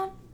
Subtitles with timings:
[0.00, 0.29] on.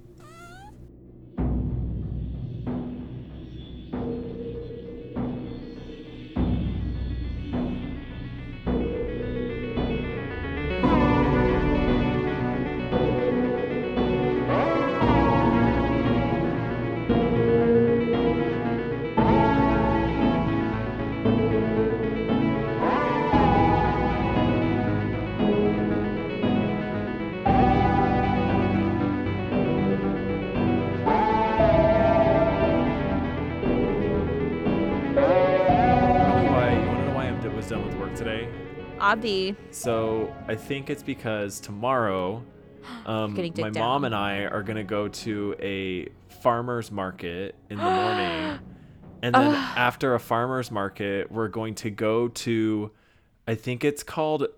[39.07, 39.55] Abby.
[39.71, 42.43] So I think it's because tomorrow,
[43.07, 46.09] um, my dicked mom and I are gonna go to a
[46.43, 48.59] farmers market in the morning,
[49.23, 52.91] and then after a farmers market, we're going to go to,
[53.47, 54.49] I think it's called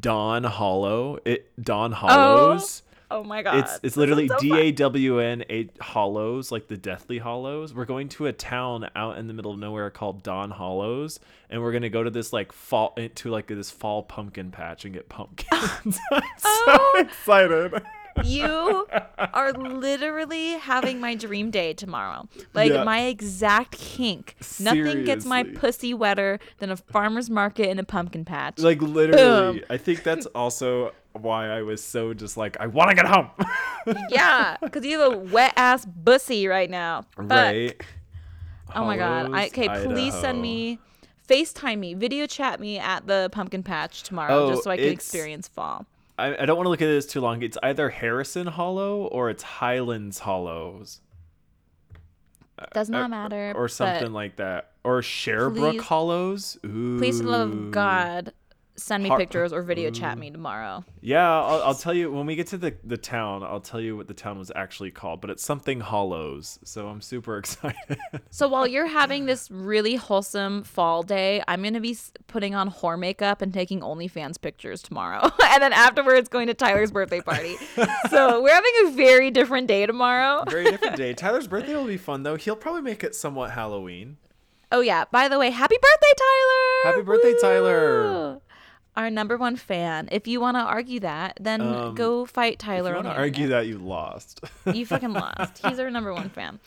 [0.00, 1.18] Dawn Hollow.
[1.26, 2.82] It Dawn Hollows.
[3.10, 3.56] Oh my god.
[3.58, 4.52] It's it's literally D.
[4.58, 7.72] A W N A Hollows, like the Deathly Hallows.
[7.74, 11.18] We're going to a town out in the middle of nowhere called Dawn Hollows,
[11.48, 14.92] and we're gonna go to this like fall into like this fall pumpkin patch and
[14.94, 15.98] get pumpkins.
[16.12, 16.92] I'm Oh.
[16.94, 17.82] so excited.
[18.24, 18.88] You
[19.32, 22.28] are literally having my dream day tomorrow.
[22.52, 22.82] Like Yeah.
[22.84, 24.34] my exact kink.
[24.58, 28.58] Nothing gets my pussy wetter than a farmer's market and a pumpkin patch.
[28.58, 29.64] Like literally, Boom.
[29.70, 33.30] I think that's also why I was so just like I want to get home.
[34.10, 37.02] yeah, because you have a wet ass bussy right now.
[37.16, 37.30] Fuck.
[37.30, 37.80] right.
[38.74, 39.32] Oh my god.
[39.32, 40.78] I, okay, please send me
[41.28, 44.88] FaceTime me, video chat me at the pumpkin patch tomorrow Oh, just so I can
[44.88, 45.86] experience fall.
[46.18, 47.42] I, I don't want to look at this too long.
[47.42, 51.00] It's either Harrison Hollow or it's Highlands Hollows.
[52.72, 53.52] Does not uh, matter.
[53.54, 54.72] or something like that.
[54.82, 56.58] Or Sherbrooke Please- Hollows.
[56.66, 56.98] Ooh.
[56.98, 58.32] Please, love God,
[58.78, 60.20] send me Har- pictures or video chat mm.
[60.20, 60.84] me tomorrow.
[61.00, 63.42] Yeah, I'll, I'll tell you when we get to the, the town.
[63.42, 66.58] I'll tell you what the town was actually called, but it's something Hollows.
[66.64, 67.98] So I'm super excited.
[68.30, 71.96] So while you're having this really wholesome fall day, I'm gonna be
[72.26, 76.90] putting on whore makeup and taking OnlyFans pictures tomorrow, and then afterwards going to Tyler's
[76.90, 77.56] birthday party.
[78.10, 80.44] so we're having a very different day tomorrow.
[80.48, 81.14] Very different day.
[81.14, 82.36] Tyler's birthday will be fun though.
[82.36, 84.16] He'll probably make it somewhat Halloween.
[84.70, 85.04] Oh yeah.
[85.10, 86.92] By the way, happy birthday, Tyler!
[86.92, 88.40] Happy birthday, Tyler!
[88.98, 90.08] Our number one fan.
[90.10, 93.16] If you want to argue that, then Um, go fight If Tyler you on want
[93.16, 94.40] to argue that you lost.
[94.66, 95.64] You fucking lost.
[95.64, 96.58] He's our number one fan.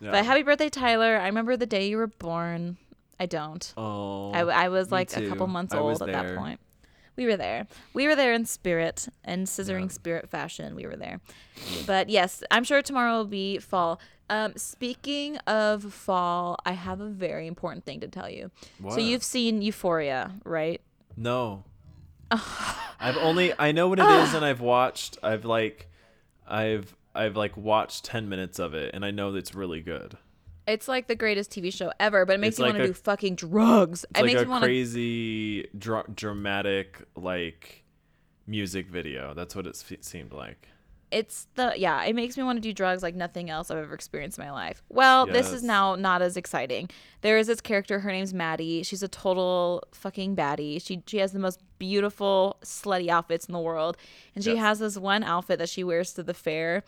[0.00, 0.12] Yeah.
[0.12, 1.18] But happy birthday, Tyler!
[1.18, 2.76] I remember the day you were born.
[3.18, 3.74] I don't.
[3.76, 6.60] oh, I, I was like a couple months old at that point.
[7.16, 7.66] We were there.
[7.92, 10.74] We were there in spirit and scissoring spirit fashion.
[10.74, 11.20] We were there.
[11.86, 14.00] But yes, I'm sure tomorrow will be fall.
[14.30, 18.50] Um, speaking of fall, I have a very important thing to tell you.
[18.80, 18.94] What?
[18.94, 20.80] So you've seen Euphoria, right?
[21.16, 21.64] No.
[23.00, 25.88] I've only I know what it is and I've watched I've like
[26.46, 30.16] I've I've like watched 10 minutes of it and I know it's really good.
[30.66, 32.88] It's like the greatest TV show ever, but it makes It's you like want to
[32.88, 34.04] do fucking drugs.
[34.10, 37.84] It's it like makes a me want crazy dra- dramatic like
[38.46, 39.34] music video.
[39.34, 40.68] That's what it seemed like.
[41.12, 43.94] It's the yeah it makes me want to do drugs like nothing else i've ever
[43.94, 44.82] experienced in my life.
[44.88, 46.88] Well this is now not as exciting.
[47.20, 48.82] There is this character her name's maddie.
[48.82, 50.84] She's a total fucking baddie.
[50.84, 53.96] She she has the most beautiful slutty outfits in the world.
[54.34, 54.60] And she Yes.
[54.60, 56.82] has this one outfit that she wears to the fair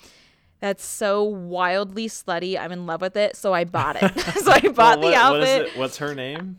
[0.60, 2.58] that's so wildly slutty.
[2.58, 4.12] I'm in love with it so i bought it.
[4.44, 5.66] So i bought Well, the what- what is outfit.
[5.74, 5.78] it?
[5.78, 6.56] What's her name?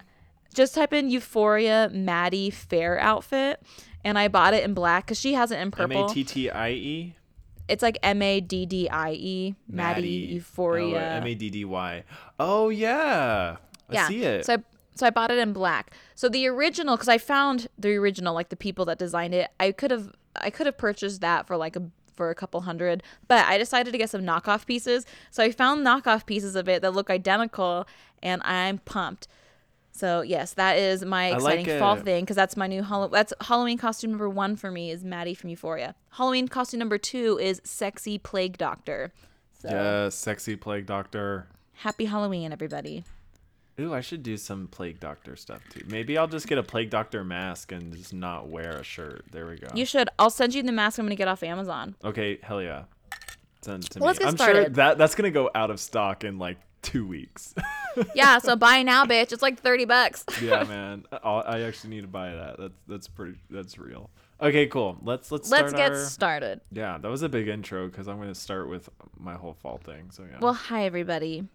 [0.54, 3.62] just type in euphoria maddie fair outfit
[4.06, 6.24] and i bought it in black because she has it in M purple A T
[6.24, 7.16] T I E.
[7.68, 11.14] it's like M A D D I E, Maddie Euphoria.
[11.14, 12.04] M A D D Y.
[12.40, 13.58] Oh yeah.
[13.90, 14.08] I yeah.
[14.08, 14.46] see it.
[14.46, 14.58] So I,
[14.96, 15.92] so I bought it in black.
[16.16, 19.72] So the original, because I found the original, like the people that designed it, I
[19.72, 21.84] could have I could have purchased that for like a
[22.16, 25.06] for a couple hundred, but I decided to get some knockoff pieces.
[25.32, 27.88] So I found knockoff pieces of it that look identical,
[28.24, 29.28] and I'm pumped.
[29.98, 33.08] So yes, that is my I like exciting fall thing because that's my new Hall-
[33.08, 35.96] that's Halloween costume number one for me is Maddie from Euphoria.
[36.12, 39.14] Halloween costume number two is sexy plague doctor.
[39.62, 41.48] So yeah, sexy plague doctor.
[41.76, 43.06] happy Halloween, everybody.
[43.80, 45.82] Ooh, I should do some plague doctor stuff too.
[45.88, 49.24] Maybe I'll just get a plague doctor mask and just not wear a shirt.
[49.32, 49.68] There we go.
[49.74, 50.10] You should.
[50.20, 51.96] I'll send you the mask I'm gonna get off Amazon.
[52.04, 52.84] Okay, hell yeah.
[53.62, 54.20] Send it to Well, me.
[54.20, 57.54] let's get I'm sure that that's gonna go out of stock in like two weeks.
[58.14, 59.32] Yeah, so buy now, bitch.
[59.32, 60.26] It's like thirty bucks.
[60.42, 61.06] yeah, man.
[61.24, 62.58] I'll, I actually need to buy that.
[62.60, 63.38] That's that's pretty.
[63.50, 64.10] That's real.
[64.42, 64.98] Okay, cool.
[65.02, 66.60] Let's let's Let's get our- started.
[66.74, 70.12] Yeah, that was a big intro because I'm gonna start with my whole fall thing.
[70.12, 70.40] So yeah.
[70.42, 71.48] Well, hi everybody.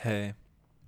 [0.00, 0.34] hey.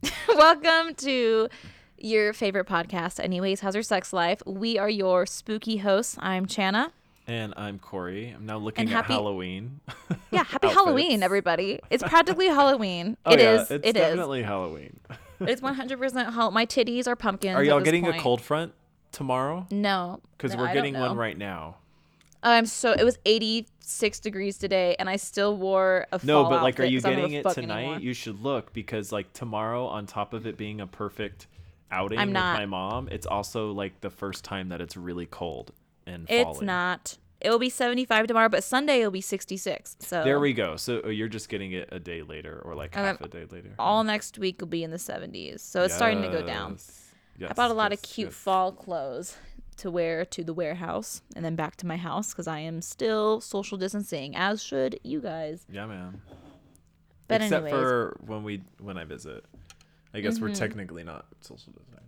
[0.28, 1.48] Welcome to
[1.96, 3.18] your favorite podcast.
[3.18, 4.42] Anyways, how's your sex life?
[4.44, 6.16] We are your spooky hosts.
[6.20, 6.90] I'm Chana.
[7.28, 8.30] And I'm Corey.
[8.34, 9.80] I'm now looking And at happy- Halloween.
[10.30, 10.68] Yeah, happy.
[10.68, 11.80] Halloween, everybody.
[11.88, 13.16] It's practically oh, Halloween.
[13.24, 13.70] Oh It yeah, is.
[13.70, 14.02] It's It is.
[14.02, 15.00] definitely Halloween.
[15.40, 16.54] It's 100% Halloween.
[16.54, 17.54] My titties are pumpkins.
[17.54, 18.22] Are y'all getting a point.
[18.22, 18.72] cold front
[19.12, 19.66] tomorrow?
[19.70, 20.20] No.
[20.36, 21.76] Because No, we're I getting one right now.
[22.42, 22.92] I'm so.
[22.92, 27.00] It was 86 degrees today, and I still wore a No, but like, are you
[27.00, 27.78] getting it tonight?
[27.78, 27.98] anymore.
[28.00, 31.46] You should look because like tomorrow, on top of it being a perfect
[31.90, 32.58] outing I'm with not.
[32.58, 35.72] my mom, it's also like the first time that it's really cold
[36.08, 36.66] and It's falling.
[36.66, 37.18] not.
[37.40, 39.96] It will be 75 tomorrow, but Sunday it'll be 66.
[40.00, 40.74] So There we go.
[40.76, 43.74] So uh, you're just getting it a day later, or like half a day later.
[43.78, 45.60] all next week will be in the 70s.
[45.60, 46.78] So it's starting to go down.
[47.38, 48.34] Yes, I bought a lot of cute yes.
[48.36, 49.36] fall clothes
[49.76, 53.40] to wear to the warehouse and then back to my house because I am still
[53.40, 55.64] social distancing, as should you guys.
[55.70, 56.20] Yeah, man.
[57.28, 57.80] But Except anyways, Mm-hmm.
[57.80, 59.44] for when we when I visit.
[60.12, 62.04] I guess we're technically not social distancing.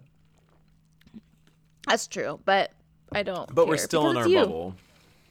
[1.86, 2.40] that's true.
[2.44, 2.72] But
[3.12, 3.52] I don't.
[3.54, 4.36] But we're still in our you.
[4.36, 4.74] bubble.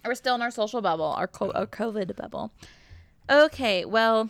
[0.06, 2.52] We're still in our social bubble, our, co- our COVID bubble.
[3.30, 4.30] Okay, well,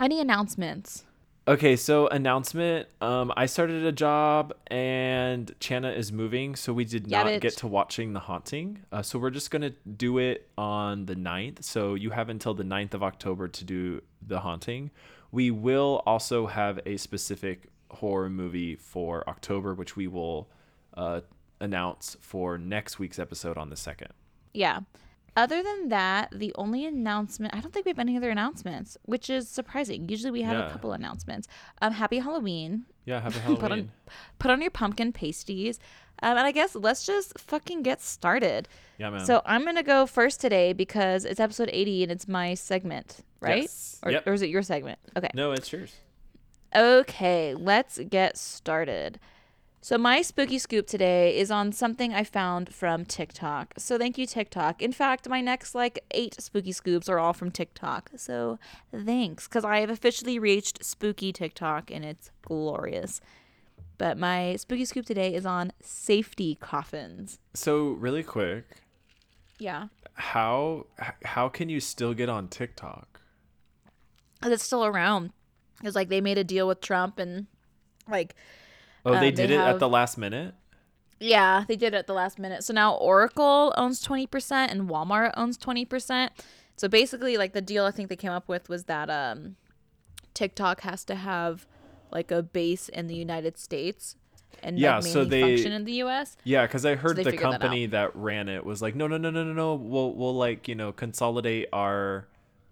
[0.00, 1.04] any announcements?
[1.48, 2.88] Okay, so announcement.
[3.00, 7.40] Um, I started a job and Chana is moving, so we did Yeah, not bitch.
[7.40, 8.80] get to watching The Haunting.
[8.90, 11.62] Uh, so we're just gonna do it on the 9th.
[11.62, 14.90] So you have until the 9th of October to do The Haunting.
[15.30, 20.48] We will also have a specific horror movie for October, which we will
[20.94, 21.20] uh,
[21.60, 24.12] announce for next week's episode on the second.
[24.52, 24.80] Yeah.
[25.36, 29.28] Other than that, the only announcement, I don't think we have any other announcements, which
[29.28, 30.08] is surprising.
[30.08, 30.68] Usually we have Yeah.
[30.68, 31.46] a couple announcements.
[31.82, 32.86] Um, happy Halloween.
[33.04, 33.90] Yeah, happy Put Halloween.
[34.06, 35.78] on, put on your pumpkin pasties.
[36.22, 38.66] Um, and I guess let's just fucking get started.
[38.96, 39.26] yeah, man.
[39.26, 43.18] So I'm going to go first today because it's episode 80 and it's my segment,
[43.40, 43.62] right?
[43.64, 44.00] Yes.
[44.02, 44.26] Or, Yep.
[44.26, 44.98] or is it your segment?
[45.18, 45.28] Okay.
[45.34, 45.92] no, it's yours.
[46.74, 49.18] Okay, let's get started.
[49.86, 53.74] So, my spooky scoop today is on something I found from TikTok.
[53.78, 54.82] So, thank you, TikTok.
[54.82, 58.10] In fact, my next like eight spooky scoops are all from TikTok.
[58.16, 58.58] So,
[58.92, 63.20] thanks, because I have officially reached spooky TikTok and it's glorious.
[63.96, 67.38] But my spooky scoop today is on safety coffins.
[67.54, 68.64] So really quick,
[69.60, 69.86] Yeah.
[70.14, 70.86] how
[71.24, 73.20] how can you still get on TikTok?
[74.40, 75.30] Because it's still around.
[75.84, 77.46] It's like they made a deal with Trump and
[78.10, 78.34] like
[79.06, 80.54] Oh, Uh, they they did it at the last minute.
[81.20, 82.62] Yeah, they did it at the last minute.
[82.64, 86.28] So now Oracle owns 20% and Walmart owns 20%.
[86.76, 89.56] So basically like the deal I think they came up with was that um
[90.34, 91.66] TikTok has to have
[92.10, 94.16] like a base in the United States
[94.62, 96.36] and Yeah, like, so they- function in the US.
[96.44, 99.06] Yeah, because I heard they the figured that company that, ran it was like, no,
[99.06, 99.74] no, no, no, no, no.
[99.74, 102.26] We'll we'll like you know consolidate our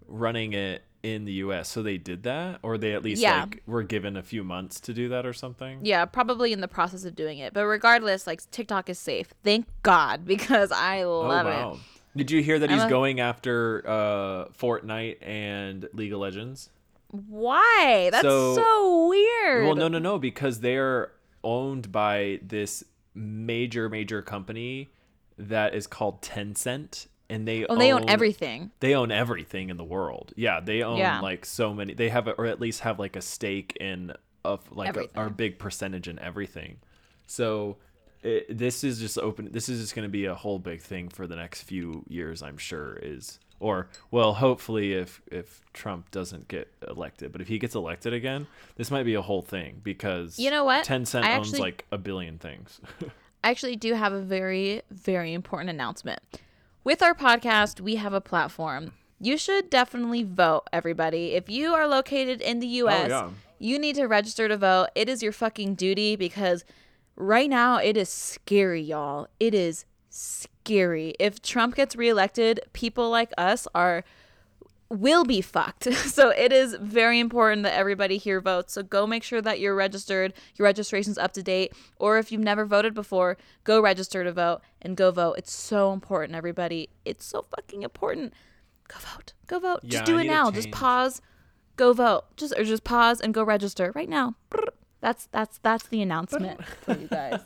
[0.06, 1.68] running it in the U.S.
[1.68, 3.40] So they did that, or they at least Yeah.
[3.40, 5.80] like were given a few months to do that or something.
[5.84, 7.52] Yeah, probably in the process of doing it.
[7.52, 9.34] But regardless, like TikTok is safe.
[9.44, 11.72] Thank God because I Oh love wow!
[11.74, 11.78] it.
[12.16, 16.70] Did you hear that I'm he's a- going after uh, Fortnite and League of Legends?
[17.28, 18.08] Why?
[18.10, 19.66] That's so, So- weird.
[19.66, 21.12] Well, no, no, no, because they're
[21.42, 22.82] owned by this
[23.14, 24.90] major, major company
[25.38, 28.70] that is called Tencent, and they Oh, they own everything.
[28.80, 30.32] They own everything in the world.
[30.36, 31.20] Yeah, they own Yeah.
[31.20, 31.94] like so many.
[31.94, 34.12] They have, a, or at least have like a stake in
[34.44, 36.78] of like a, our big percentage in everything.
[37.26, 37.78] So
[38.22, 39.48] it, this is just open.
[39.52, 42.42] This is just going to be a whole big thing for the next few years.
[42.42, 43.38] I'm sure is.
[43.60, 48.46] Or well, hopefully, if if Trump doesn't get elected, but if he gets elected again,
[48.76, 50.84] this might be a whole thing because You know what?
[50.84, 52.80] Tencent owns actually- like a billion things.
[53.44, 56.20] I actually do have a very, very important announcement.
[56.84, 58.92] With our podcast, we have a platform.
[59.18, 61.32] You should definitely vote, everybody.
[61.32, 63.30] If you are located in the oh, US, yeah.
[63.58, 64.88] you need to register to vote.
[64.94, 66.62] It is your fucking duty because
[67.16, 69.28] right now it is scary, y'all.
[69.40, 71.14] It is scary.
[71.18, 74.04] If Trump gets reelected, people like us are
[74.94, 75.88] will be fucked.
[76.14, 78.74] So it is very important that everybody here votes.
[78.74, 82.40] So go make sure that you're registered, your registration's up to date, or if you've
[82.40, 85.34] never voted before, go register to vote and go vote.
[85.38, 86.90] It's so important, everybody.
[87.04, 88.32] It's so fucking important.
[88.86, 89.32] Go vote.
[89.46, 89.80] Go vote.
[89.82, 90.50] Yeah, just do I it now.
[90.50, 91.20] Just pause.
[91.76, 92.24] Go vote.
[92.36, 94.36] Just or just pause and go register right now.
[95.00, 97.40] That's that's that's the announcement for you guys.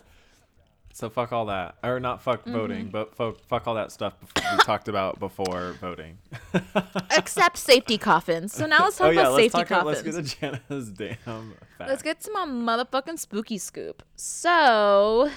[0.99, 2.53] So fuck all that, or not fuck Mm-hmm.
[2.53, 6.19] voting, but fuck, fuck all that stuff we talked about before voting.
[7.17, 8.53] Except safety coffins.
[8.53, 10.17] So now let's talk oh yeah, about let's safety talk about, coffins.
[10.17, 10.91] let's get to Jana's
[11.27, 11.89] damn fact.
[11.91, 14.03] Let's get to my motherfucking spooky scoop.
[14.17, 15.31] So,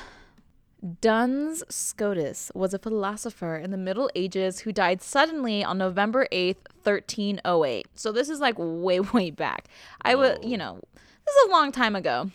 [1.00, 6.58] Duns Scotus was a philosopher in the Middle Ages who died suddenly on November 8th,
[6.84, 7.86] 1308.
[7.94, 9.68] So, this is like way, way back.
[10.02, 12.32] I would, you know, this is a long time ago.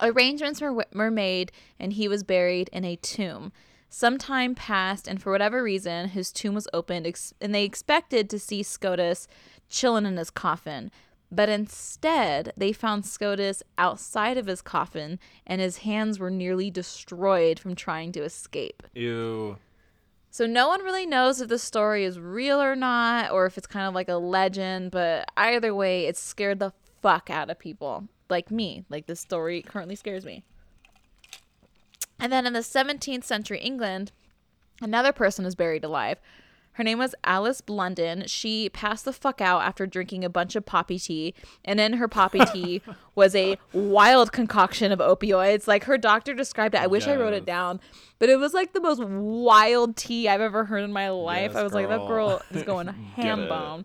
[0.00, 3.52] Arrangements were, were made and he was buried in a tomb.
[3.92, 8.30] Some time passed, and for whatever reason, his tomb was opened, ex- and they expected
[8.30, 9.26] to see Scotus
[9.68, 10.92] chilling in his coffin.
[11.32, 17.58] But instead, they found Scotus outside of his coffin, and his hands were nearly destroyed
[17.58, 18.84] from trying to escape.
[18.94, 19.58] Ew.
[20.30, 23.66] So no one really knows if the story is real or not, or if it's
[23.66, 24.92] kind of like a legend.
[24.92, 28.84] But either way, it scared the fuck out of people, like me.
[28.88, 30.44] Like this story currently scares me.
[32.18, 34.12] And then in the 17th century England,
[34.82, 36.18] another person is buried alive.
[36.74, 38.24] Her name was Alice Blunden.
[38.26, 41.34] She passed the fuck out after drinking a bunch of poppy tea,
[41.64, 42.80] and in her poppy tea
[43.14, 45.66] was a wild concoction of opioids.
[45.66, 46.80] Like her doctor described it.
[46.80, 47.80] I wish I wrote it down,
[48.18, 51.50] but it was like the most wild tea I've ever heard in my life.
[51.52, 52.28] Yes, I was like, that girl.
[52.28, 53.84] girl is going ham bone.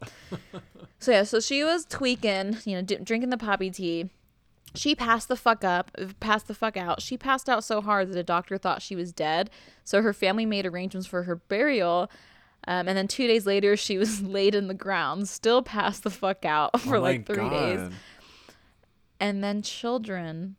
[0.99, 4.09] so yeah, so she was tweaking, you know, d- drinking the poppy tea.
[4.75, 7.01] She passed the fuck up, passed the fuck out.
[7.01, 9.49] She passed out so hard that a doctor thought she was dead.
[9.83, 12.09] So her family made arrangements for her burial.
[12.67, 16.09] Um, and then two days later, she was laid in the ground, still passed the
[16.09, 17.89] fuck out for Oh like three days.
[19.19, 20.55] And then children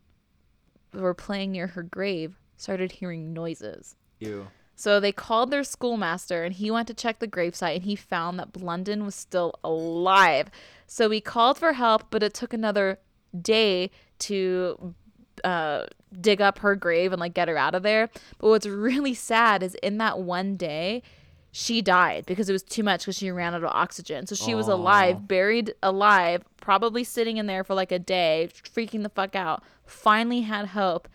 [0.91, 3.95] who were playing near her grave started hearing noises.
[4.19, 4.47] Ew.
[4.75, 8.37] So they called their schoolmaster and he went to check the gravesite and he found
[8.37, 10.51] that Blunden was still alive.
[10.85, 12.99] So he called for help, but it took another
[13.41, 14.95] day to
[15.43, 15.85] uh,
[16.19, 18.09] dig up her grave and like get her out of there.
[18.37, 21.03] But what's really sad is in that one day,
[21.51, 24.27] she died because it was too much because she ran out of oxygen.
[24.27, 29.03] So she was alive, buried alive, probably sitting in there for like a day, freaking
[29.03, 29.63] the fuck out.
[29.85, 31.07] Finally had hope,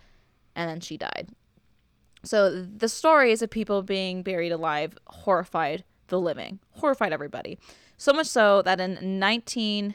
[0.57, 1.29] and then she died.
[2.25, 7.59] So the stories of people being buried alive horrified the living, horrified everybody.
[7.97, 9.95] So much so that in 19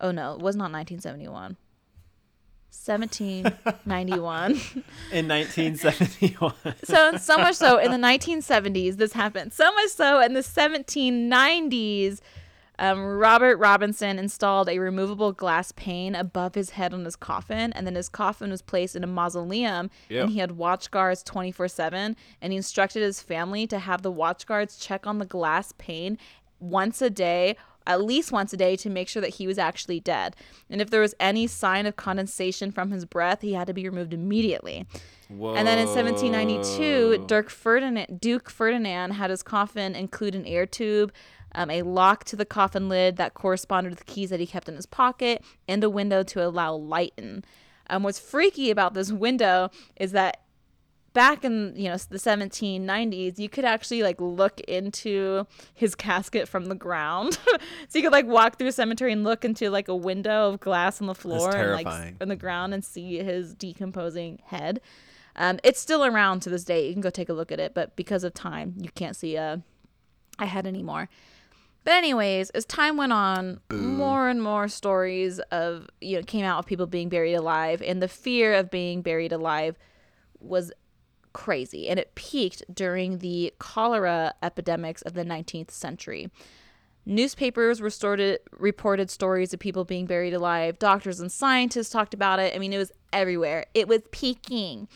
[0.00, 1.56] oh no, it was not 1971.
[2.74, 4.50] 1791.
[5.12, 6.52] In 1971.
[6.84, 9.52] so so much so in the 1970s this happened.
[9.52, 12.20] So much so in the 1790s
[12.78, 17.86] um, Robert Robinson installed a removable glass pane above his head on his coffin, and
[17.86, 20.22] then his coffin was placed in a mausoleum, Yep.
[20.24, 22.16] and he had watch guards 24 7.
[22.42, 26.18] And he instructed his family to have the watch guards check on the glass pane
[26.58, 30.00] once a day, at least once a day, to make sure that he was actually
[30.00, 30.36] dead.
[30.70, 33.88] And if there was any sign of condensation from his breath, he had to be
[33.88, 34.86] removed immediately.
[35.28, 35.54] Whoa.
[35.54, 41.12] And then in 1792, Dirk Ferdinand, Duke Ferdinand had his coffin include an air tube,
[41.54, 44.68] um, a lock to the coffin lid that corresponded with the keys that he kept
[44.68, 47.44] in his pocket, and a window to allow light in.
[47.90, 50.40] Um, what's freaky about this window is that
[51.14, 56.66] back in you know the 1790s you could actually like look into his casket from
[56.66, 57.38] the ground.
[57.88, 60.60] So you could like walk through a cemetery and look into like a window of
[60.60, 64.80] glass on the floor and like in the ground and see his decomposing head.
[65.36, 66.88] Um, it's still around to this day.
[66.88, 69.36] You can go take a look at it but because of time you can't see
[69.36, 69.62] a,
[70.38, 71.08] a head anymore.
[71.84, 76.58] But anyways, as time went on, more and more stories of you know came out
[76.58, 79.78] of people being buried alive, and the fear of being buried alive
[80.40, 80.72] was
[81.34, 86.30] crazy, and it peaked during the cholera epidemics of the 19th century.
[87.04, 90.78] Newspapers restored, reported stories of people being buried alive.
[90.78, 92.54] Doctors and scientists talked about it.
[92.54, 93.66] I mean, it was everywhere.
[93.74, 94.88] It was peaking.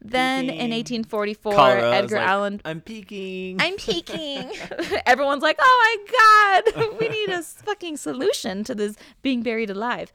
[0.00, 3.56] Then in 1844, Cholera Edgar like, Allan I'm peaking.
[3.58, 4.52] I'm peaking.
[5.06, 10.12] Everyone's like, oh my God, we need a fucking solution to this being buried alive.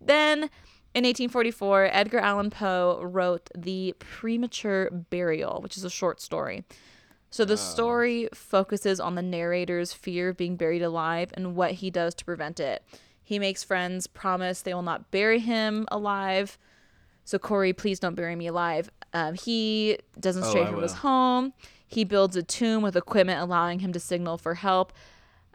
[0.00, 0.50] Then
[0.94, 6.64] in 1844, Edgar Allan Poe wrote The Premature Burial, which is a short story.
[7.30, 11.90] So the story focuses on the narrator's fear of being buried alive and what he
[11.90, 12.84] does to prevent it.
[13.22, 16.58] He makes friends promise they will not bury him alive.
[17.24, 18.90] So Corey, please don't bury me alive.
[19.14, 21.54] Um, he doesn't Oh, stray I from his home.
[21.86, 24.92] He builds a tomb with equipment allowing him to signal for help.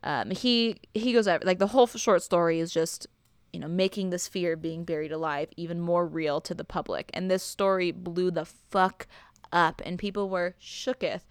[0.01, 3.05] Um, he he goes out like the whole short story is just
[3.53, 7.09] you know making this fear of being buried alive even more real to the public.
[7.13, 9.07] And this story blew the fuck
[9.51, 11.21] up, and people were shooketh.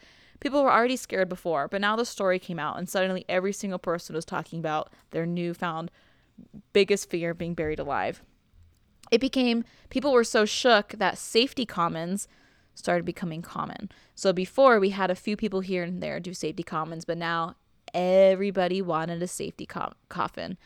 [0.41, 3.79] People were already scared before, but now the story came out, and suddenly every single
[3.79, 5.91] person was talking about their newfound
[6.73, 8.23] biggest fear of being buried alive
[9.11, 12.29] it became people were so shook that safety coffins
[12.75, 13.91] started becoming common.
[14.15, 17.57] So before we had a few people here and there do safety coffins, but now
[17.95, 20.59] everybody wanted a safety co- coffin.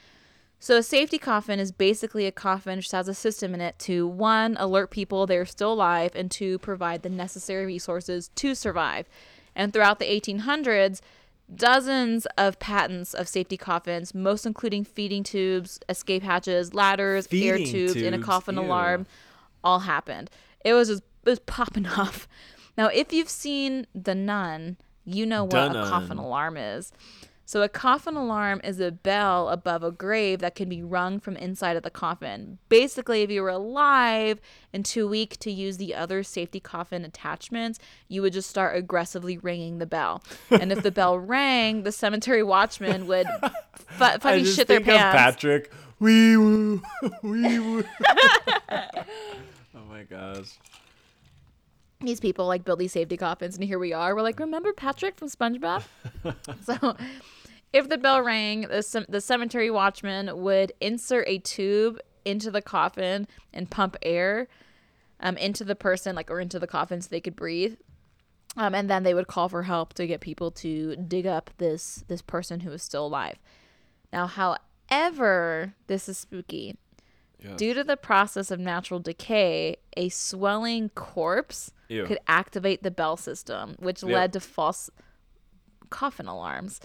[0.62, 4.06] So a safety coffin is basically a coffin which has a system in it to
[4.06, 9.08] one alert people they're still alive and two provide the necessary resources to survive.
[9.56, 11.00] And throughout the 1800s,
[11.52, 17.66] dozens of patents of safety coffins, most including feeding tubes, escape hatches, ladders, air Feeding
[17.66, 18.60] tubes, and a coffin ew.
[18.60, 19.06] alarm,
[19.64, 20.30] all happened.
[20.62, 22.28] It was just it was popping off.
[22.76, 25.86] Now, if you've seen The Nun, you know what Dun-nun.
[25.86, 26.92] a coffin alarm is.
[27.50, 31.34] So, a coffin alarm is a bell above a grave that can be rung from
[31.34, 32.58] inside of the coffin.
[32.68, 34.40] Basically, if you were alive
[34.72, 39.36] and too weak to use the other safety coffin attachments, you would just start aggressively
[39.36, 40.22] ringing the bell.
[40.48, 43.26] And if the bell rang, the cemetery watchman would
[43.98, 45.16] fucking shit their pants.
[45.16, 45.72] Patrick.
[45.98, 46.80] Wee woo,
[47.24, 47.84] wee woo.
[48.70, 50.52] oh my gosh.
[52.00, 55.16] these people like build these safety coffins and here we are we're like remember patrick
[55.18, 55.82] from spongebob
[56.64, 56.96] so
[57.72, 63.26] if the bell rang the, the cemetery watchman would insert a tube into the coffin
[63.52, 64.48] and pump air
[65.20, 67.76] um, into the person like or into the coffin so they could breathe
[68.56, 72.04] um, and then they would call for help to get people to dig up this
[72.08, 73.38] this person who is still alive
[74.12, 76.76] now however this is spooky
[77.42, 77.56] Yes.
[77.56, 82.04] Due to the process of natural decay, a swelling corpse Ew.
[82.04, 84.12] could activate the bell system, which Yep.
[84.12, 84.90] led to false
[85.88, 86.80] coffin alarms.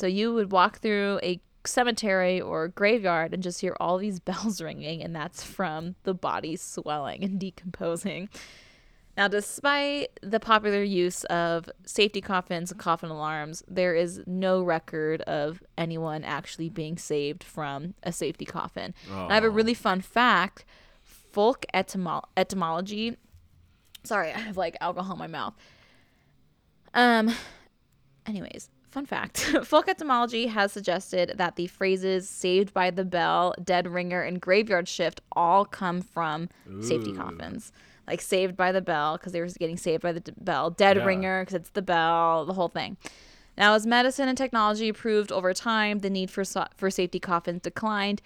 [0.00, 4.62] So you would walk through a cemetery or graveyard and just hear all these bells
[4.62, 8.30] ringing, and that's from the body swelling and decomposing.
[9.16, 15.20] Now, despite the popular use of safety coffins and coffin alarms, there is no record
[15.22, 18.94] of anyone actually being saved from a safety coffin.
[19.10, 19.50] And I have a Oh.
[19.50, 20.64] really fun fact
[21.02, 23.18] folk etymo- etymology.
[24.02, 25.52] Sorry, I have like alcohol in my mouth.
[26.94, 27.34] Um,
[28.24, 33.86] anyways, fun fact folk etymology has suggested that the phrases saved by the bell, dead
[33.88, 36.48] ringer, and graveyard shift all come from
[36.80, 37.72] safety coffins.
[38.08, 40.96] Like saved by the bell because they were getting saved by the d- bell, dead
[40.96, 41.04] Yeah.
[41.04, 42.96] ringer because it's the bell, the whole thing.
[43.56, 47.62] Now, as medicine and technology improved over time, the need for so- for safety coffins
[47.62, 48.20] declined.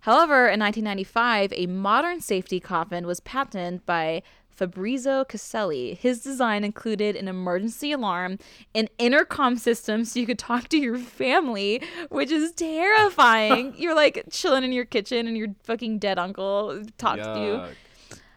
[0.00, 4.22] However, in 1995, a modern safety coffin was patented by
[4.60, 5.94] Fabrizio Caselli.
[5.94, 8.38] His design included an emergency alarm,
[8.74, 13.72] an intercom system so you could talk to your family, which is terrifying.
[13.78, 17.74] You're like chilling in your kitchen and your fucking dead uncle talks to you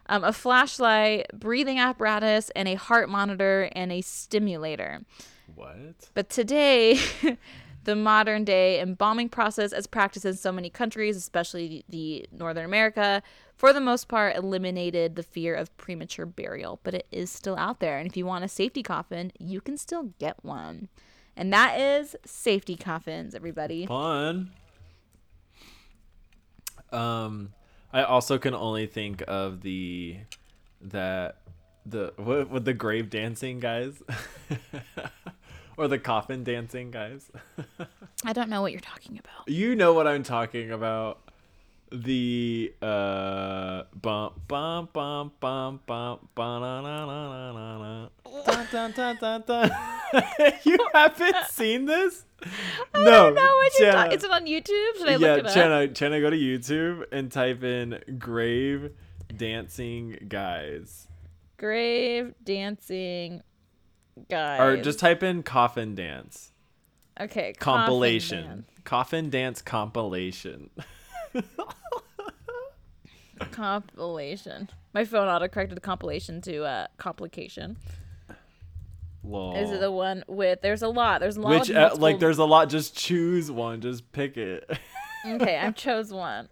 [0.07, 5.01] um, a flashlight, breathing apparatus, and a heart monitor and a stimulator.
[5.55, 6.09] What?
[6.13, 6.99] But today,
[7.83, 13.21] the modern day embalming process, as practiced in so many countries, especially the Northern America,
[13.63, 16.81] for the most part, eliminated the fear of premature burial.
[16.83, 19.77] But it is still out there, and if you want a safety coffin, you can
[19.77, 20.89] still get one.
[21.37, 23.85] And that is safety coffins, everybody.
[23.85, 24.51] Fun.
[26.91, 27.53] Um,
[27.93, 30.17] I also can only think of the
[30.81, 31.37] that
[31.85, 34.03] the what with the grave dancing guys,
[35.77, 37.31] or the coffin dancing guys.
[38.25, 39.47] I don't know what you're talking about.
[39.47, 41.22] You know what I'm talking about.
[41.93, 48.09] The uh bump bump bump bump bump ba na na na na na
[48.45, 49.71] dun dun dun dun dun.
[50.63, 52.25] you haven't seen this?
[52.95, 53.91] I no, don't know what Jenna.
[53.91, 54.11] talking.
[54.17, 54.97] Is it on YouTube?
[54.97, 55.53] Should I yeah, look it up?
[55.53, 58.91] Jenna, Jenna, go to YouTube and type in grave
[59.35, 61.07] dancing guys,
[61.57, 63.43] Grave dancing
[64.29, 64.59] guys.
[64.59, 66.51] or just type in coffin dance
[67.19, 68.47] okay coffin compilation.
[68.47, 68.63] band.
[68.83, 70.69] Coffin dance compilation.
[73.51, 74.69] compilation.
[74.93, 77.77] My phone autocorrected compilation to uh complication.
[79.23, 79.55] Lol.
[79.55, 80.61] Is it the one with?
[80.61, 81.21] There's a lot.
[81.21, 81.59] There's a lot.
[81.59, 82.69] Which of uh, like there's a lot.
[82.69, 83.81] Just choose one.
[83.81, 84.69] Just pick it.
[85.25, 86.49] Okay, I chose one.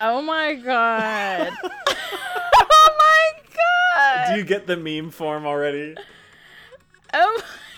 [0.00, 1.50] Oh my god.
[1.64, 4.32] oh my god.
[4.32, 5.96] Do you get the meme form already?
[7.12, 7.42] Oh.
[7.42, 7.69] the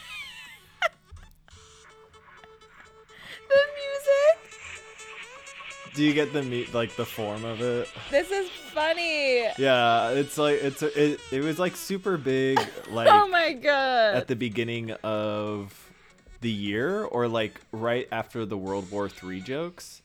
[5.95, 7.89] Do you get the meat like the form of it?
[8.11, 9.47] This is funny.
[9.59, 11.21] Yeah, it's like it's it.
[11.31, 12.59] It was like super big,
[12.91, 14.15] like oh my god.
[14.15, 15.93] at the beginning of
[16.41, 20.01] the year, or like right after the World War Three jokes.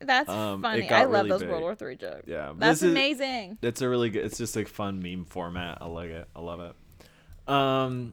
[0.00, 0.90] That's um, funny.
[0.90, 1.50] I love really those big.
[1.50, 2.24] World War Three jokes.
[2.26, 3.58] Yeah, That's this is- amazing.
[3.62, 4.26] It's a really good.
[4.26, 5.78] It's just a fun meme format.
[5.80, 6.28] I like it.
[6.36, 7.50] I love it.
[7.50, 8.12] Um,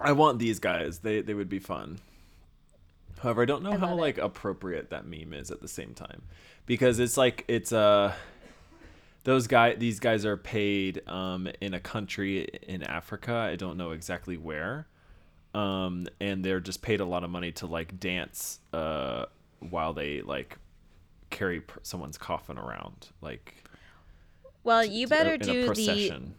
[0.00, 1.00] I want these guys.
[1.00, 1.98] They they would be fun.
[3.20, 4.02] However, I don't know I how love it.
[4.02, 6.22] like appropriate that meme is at the same time,
[6.66, 8.12] because it's like it's uh
[9.24, 13.32] those guy these guys are paid um in a country in Africa.
[13.34, 14.86] I don't know exactly where.
[15.54, 19.24] Um, and they're just paid a lot of money to like dance uh
[19.60, 20.58] while they like
[21.30, 23.54] carry pr- someone's coffin around like
[24.64, 26.34] Well, you better in a do the procession.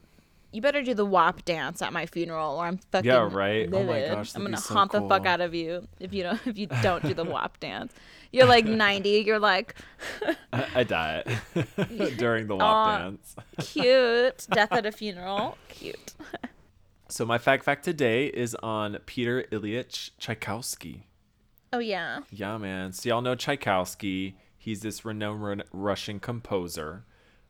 [0.51, 3.69] You better do the WAP dance at my funeral, or I'm fucking Yeah, right?
[3.71, 6.39] Oh my gosh, I'm gonna so haunt the fuck out of you if you don't
[6.47, 7.93] if you don't do the WAP dance.
[8.31, 9.09] You're like 90.
[9.25, 9.75] You're like
[10.53, 11.23] I, I die
[12.17, 13.35] during the WAP dance.
[13.59, 14.47] cute.
[14.51, 15.57] Death at a funeral.
[15.69, 16.13] Cute.
[17.09, 21.07] So my fact fact today is on Peter Ilyich Tchaikovsky.
[21.73, 22.19] Oh yeah.
[22.31, 22.93] Yeah, man.
[22.93, 24.37] So y'all know Tchaikovsky.
[24.57, 27.05] He's this renowned Russian composer.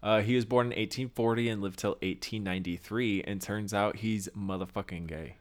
[0.07, 3.23] Uh, he was born in 1840 and lived till 1893.
[3.23, 5.35] And turns out he's motherfucking gay.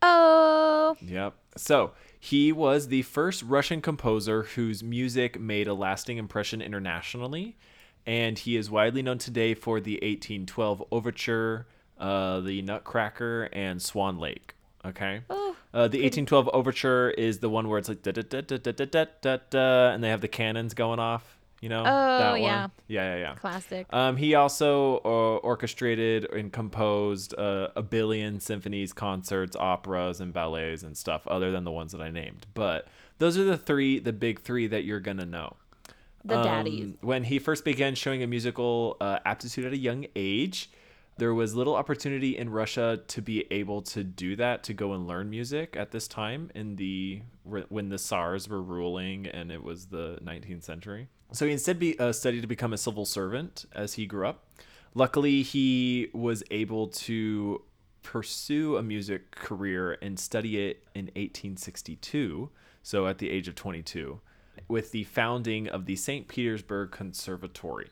[0.00, 0.96] Oh.
[1.02, 1.34] Yep.
[1.58, 7.58] So he was the first Russian composer whose music made a lasting impression internationally,
[8.06, 11.66] and he is widely known today for the 1812 Overture,
[11.98, 14.54] uh, the Nutcracker, and Swan Lake.
[14.82, 15.20] Okay.
[15.28, 15.54] Oh.
[15.74, 18.72] Uh, the 1812 Overture is the one where it's like da da da da da
[18.72, 21.36] da da da da, and they have the cannons going off.
[21.60, 22.60] You know Oh, that yeah.
[22.62, 22.70] one.
[22.88, 23.34] Yeah, yeah, yeah.
[23.34, 23.86] Classic.
[23.90, 30.82] Um, he also uh, orchestrated and composed uh, a billion symphonies, concerts, operas, and ballets
[30.82, 32.46] and stuff, other than the ones that I named.
[32.54, 35.56] But those are the three, the big three that you're gonna know.
[36.24, 36.94] the Um, daddies.
[37.02, 40.70] When he first began showing a musical uh, aptitude at a young age,
[41.18, 45.06] there was little opportunity in Russia to be able to do that, to go and
[45.06, 49.86] learn music at this time in the when the Tsars were ruling and it was
[49.86, 51.08] the 19th century.
[51.32, 54.46] So he instead be, uh, studied to become a civil servant as he grew up.
[54.94, 57.62] Luckily, he was able to
[58.02, 62.50] pursue a music career and study it in 1862,
[62.82, 64.20] so at the age of 22,
[64.66, 66.26] with the founding of the St.
[66.26, 67.90] Petersburg Conservatory.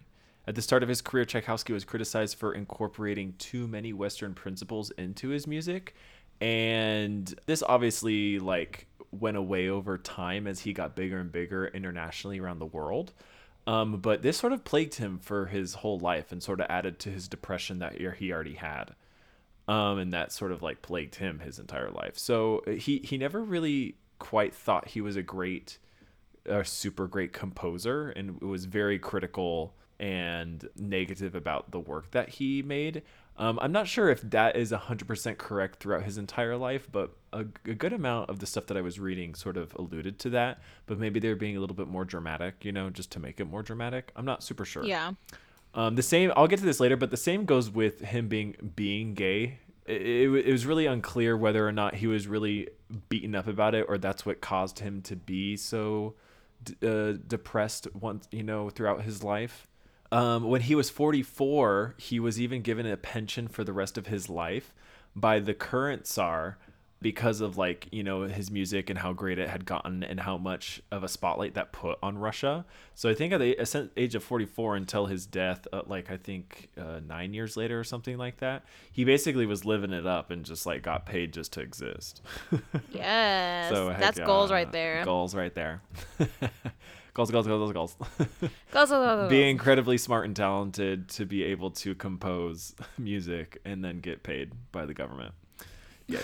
[0.48, 4.90] At the start of his career, Tchaikovsky was criticized for incorporating too many Western principles
[4.92, 5.94] into his music,
[6.40, 12.38] and this obviously like went away over time as he got bigger and bigger internationally
[12.38, 13.12] around the world.
[13.66, 16.98] Um, but this sort of plagued him for his whole life and sort of added
[17.00, 18.94] to his depression that he already had.
[19.66, 22.16] Um, and that sort of like plagued him his entire life.
[22.16, 25.78] So uh, he he never really quite thought he was a great,
[26.46, 32.62] a super great composer, and was very critical and negative about the work that he
[32.62, 33.02] made.
[33.38, 37.40] Um, I'm not sure if that is 100% correct throughout his entire life, but a,
[37.40, 40.60] a good amount of the stuff that I was reading sort of alluded to that.
[40.86, 43.44] But maybe they're being a little bit more dramatic, you know, just to make it
[43.44, 44.10] more dramatic.
[44.16, 44.84] I'm not super sure.
[44.84, 45.12] Yeah.
[45.72, 46.32] Um, the same.
[46.34, 49.60] I'll get to this later, but the same goes with him being being gay.
[49.86, 52.68] It, it, it was really unclear whether or not he was really
[53.08, 56.14] beaten up about it, or that's what caused him to be so
[56.64, 59.67] d- uh, depressed once you know throughout his life.
[60.10, 64.06] Um, when he was 44, he was even given a pension for the rest of
[64.06, 64.74] his life
[65.14, 66.58] by the current Tsar
[67.00, 70.36] because of like you know his music and how great it had gotten and how
[70.36, 72.64] much of a spotlight that put on Russia.
[72.94, 76.70] So I think at the age of 44 until his death, uh, like I think
[76.76, 80.44] uh, nine years later or something like that, he basically was living it up and
[80.44, 82.22] just like got paid just to exist.
[82.90, 83.70] Yes.
[83.70, 85.04] so That's goals right there.
[85.04, 85.82] Goals right there.
[87.18, 87.96] goals, goals, goals, goals.
[88.70, 89.28] Goals, goals.
[89.28, 94.52] Being incredibly smart and talented to be able to compose music and then get paid
[94.72, 95.34] by the government.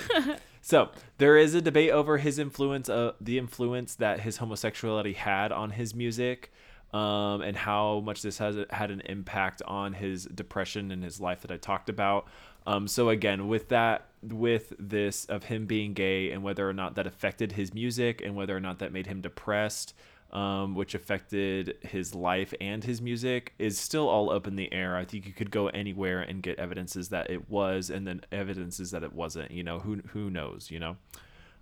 [0.66, 5.52] So there is a debate over his influence, uh, the influence that his homosexuality had
[5.52, 6.54] on his music,
[6.94, 11.42] um, and how much this has had an impact on his depression and his life
[11.42, 12.28] that I talked about.
[12.66, 16.94] Um, so again, with that, with this of him being gay and whether or not
[16.94, 19.92] that affected his music and whether or not that made him depressed,
[20.34, 24.96] um, which affected his life and his music, is still all up in the air.
[24.96, 28.90] I think you could go anywhere and get evidences that it was, and then evidences
[28.90, 29.50] that it wasn't.
[29.52, 30.70] You know, who who knows?
[30.70, 30.96] You know,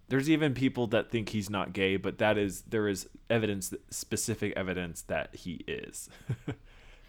[0.08, 4.54] there's even people that think he's not gay, but that is there is evidence, specific
[4.56, 6.08] evidence that he is.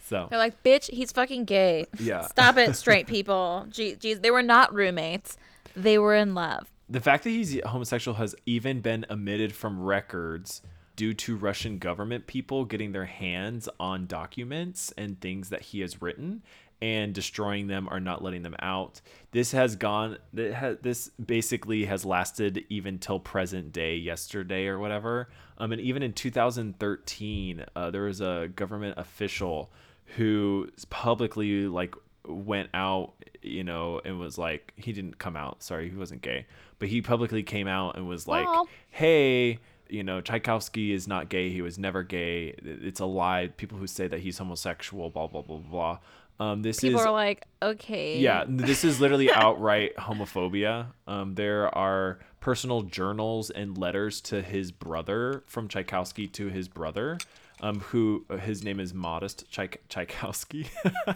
[0.05, 1.85] so They're like, bitch, he's fucking gay.
[1.99, 2.21] Yeah.
[2.27, 3.65] Stop it, straight people.
[3.69, 5.37] Gee, geez, they were not roommates.
[5.75, 6.71] They were in love.
[6.89, 10.61] the fact that he's homosexual has even been omitted from records
[10.95, 16.01] due to Russian government people getting their hands on documents and things that he has
[16.01, 16.43] written
[16.81, 18.99] and destroying them or not letting them out.
[19.31, 25.29] This has gone this basically has lasted even till present day yesterday or whatever.
[25.57, 29.71] Um and even in 2013 uh, there was a government official
[30.17, 31.95] who publicly like
[32.27, 36.45] went out you know and was like he didn't come out sorry he wasn't gay
[36.79, 38.47] but he publicly came out and was like
[38.89, 39.59] hey
[39.93, 43.87] you know tchaikovsky is not gay he was never gay it's a lie people who
[43.87, 45.97] say that he's homosexual blah blah blah blah
[46.39, 48.17] Um, this People is are like, okay.
[48.17, 50.87] yeah, this is literally outright homophobia.
[51.05, 57.19] Um, there are personal journals and letters to his brother from Tchaikovsky to his brother,
[57.61, 60.65] um, who his name is Modest Tchaik- Tchaikovsky.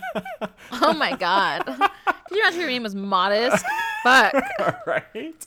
[0.72, 1.66] Oh my god.
[1.66, 3.66] Could you imagine your name was Modest?
[4.04, 4.34] Fuck.
[4.86, 5.46] right?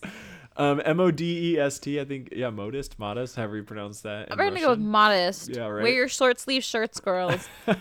[0.56, 2.00] Um, M O D E S T.
[2.00, 3.36] I think yeah, modest, modest.
[3.36, 4.30] However you pronounce that.
[4.30, 5.50] We're gonna go with modest.
[5.50, 5.82] Yeah, right.
[5.82, 7.48] Wear your short sleeve shirts, girls.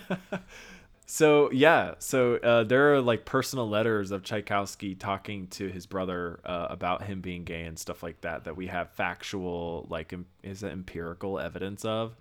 [1.12, 6.40] So yeah, so uh, there are like personal letters of Tchaikovsky talking to his brother
[6.46, 10.62] uh, about him being gay and stuff like that that we have factual like is
[10.62, 12.16] it empirical evidence of.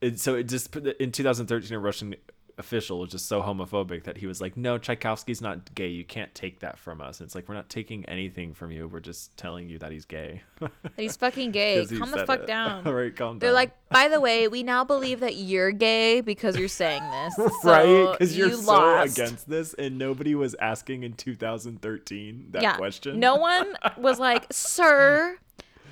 [0.00, 2.14] It, so it just in 2013 a Russian
[2.60, 5.88] official was just so homophobic that he was like, "No, Tchaikovsky's not gay.
[5.88, 8.86] You can't take that from us." And it's like we're not taking anything from you.
[8.86, 10.42] We're just telling you that he's gay.
[10.60, 11.84] That He's fucking gay.
[11.98, 12.46] Calm the fuck it.
[12.46, 12.84] down.
[12.90, 13.38] Right, calm.
[13.38, 17.38] They're like, by the way, we now believe that you're gay because you're saying this.
[17.64, 19.16] right because you're you so lost.
[19.16, 22.76] against this and nobody was asking in 2013 that yeah.
[22.76, 25.38] question No one was like, sir,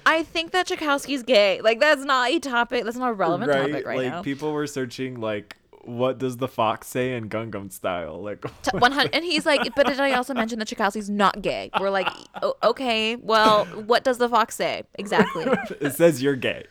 [0.04, 1.60] I think that Tchaikovsky's gay.
[1.60, 2.84] Like that's not a topic.
[2.84, 4.22] That's not a relevant topic right like now.
[4.22, 5.56] people were searching like
[5.88, 8.22] what does the fox say in Gangnam style?
[8.22, 11.70] Like 100 and he's like but did i also mention that tchaikovsky's not gay?
[11.80, 12.08] We're like
[12.42, 14.82] "O- okay well what does the fox say?
[14.94, 15.46] Exactly.
[15.80, 16.64] It says you're gay.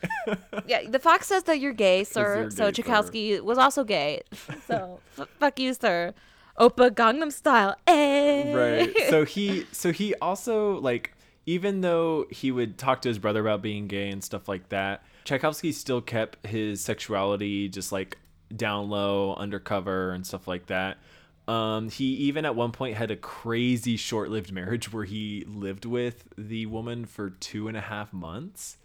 [0.66, 2.42] Yeah the fox says that you're gay sir.
[2.42, 3.42] you're so gay, sir.
[3.42, 4.22] was also gay.
[4.66, 6.14] So f- fuck you sir.
[6.58, 7.76] Oppa Gangnam Style.
[7.86, 8.52] Eh.
[8.54, 8.94] right.
[9.10, 11.14] So he so he also like
[11.46, 15.02] even though he would talk to his brother about being gay and stuff like that
[15.24, 18.16] tchaikovsky still kept his sexuality just like
[18.54, 20.98] down low undercover and stuff like that.
[21.46, 26.28] Um, he even at one point had a crazy short-lived marriage where he lived with
[26.36, 28.76] the woman for two and a half months.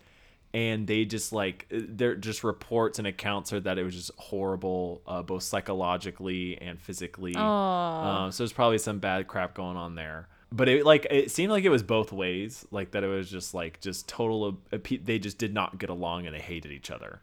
[0.53, 5.01] And they just like they're just reports and accounts are that it was just horrible
[5.07, 7.33] uh, both psychologically and physically.
[8.25, 10.27] Um, so there's probably some bad crap going on there.
[10.51, 13.55] But it like it seemed like it was both ways like that it was just
[13.55, 17.19] like just total uh, they just did not get along and they hated each other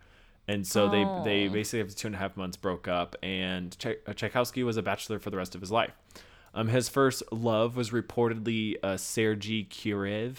[0.51, 1.53] and so they they Oh.
[1.53, 4.83] basically after two and a half months broke up and Tchai- uh, tchaikovsky was a
[4.83, 5.95] bachelor for the rest of his life
[6.55, 10.35] um, his first love was reportedly uh, sergei kireyev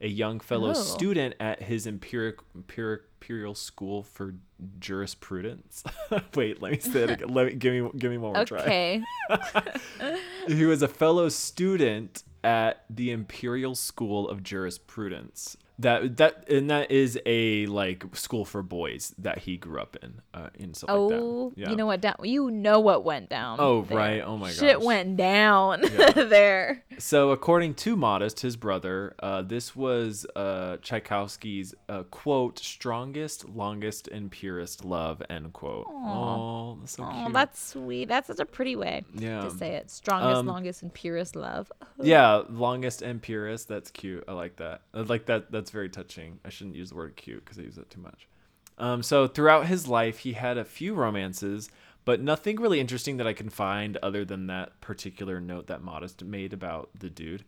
[0.00, 0.74] a young fellow Oh.
[0.74, 4.34] student at his empiric, empiric imperial school for
[4.80, 5.84] jurisprudence
[6.34, 8.58] wait let me say it again let me give me give me one more try
[8.62, 9.02] Okay.
[10.48, 15.56] he was a fellow student at the Imperial School of Jurisprudence.
[15.78, 20.20] That that and that is a like school for boys that he grew up in,
[20.34, 21.58] uh, in stuff like Oh, that.
[21.60, 21.70] Yeah.
[21.70, 22.16] you know what down?
[22.22, 23.56] You know what went down.
[23.58, 23.96] Oh, there.
[23.98, 24.20] right.
[24.24, 24.56] Oh, my god.
[24.56, 24.84] Shit gosh.
[24.84, 25.80] went down
[26.14, 26.84] there.
[26.98, 34.08] So, according to Modest, his brother, uh, this was uh, Tchaikovsky's uh, quote strongest, longest,
[34.08, 35.86] and purest love end quote.
[35.88, 37.32] Oh, that's so Oh, cute.
[37.32, 38.08] that's sweet.
[38.08, 39.40] That's such a pretty way Yeah.
[39.42, 39.90] to say it.
[39.90, 41.72] Strongest, Um, longest, and purest love.
[42.00, 43.68] yeah, longest and purest.
[43.68, 44.24] That's cute.
[44.28, 44.82] I like that.
[44.94, 45.50] I like that.
[45.50, 46.40] That's very touching.
[46.44, 48.26] I shouldn't use the word cute because I use that too much.
[48.78, 51.70] Um, so throughout his life, he had a few romances,
[52.04, 56.24] but nothing really interesting that I can find other than that particular note that Modest
[56.24, 57.44] made about the dude.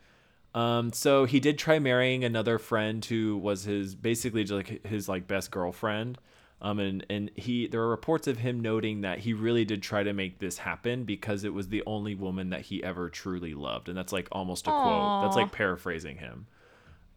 [0.54, 5.08] Um, so he did try marrying another friend who was his basically just like his
[5.08, 6.18] like best girlfriend.
[6.62, 10.02] Um, and, and he there are reports of him noting that he really did try
[10.02, 13.88] to make this happen because it was the only woman that he ever truly loved.
[13.88, 15.24] And that's like almost a quote.
[15.24, 16.46] That's like paraphrasing him.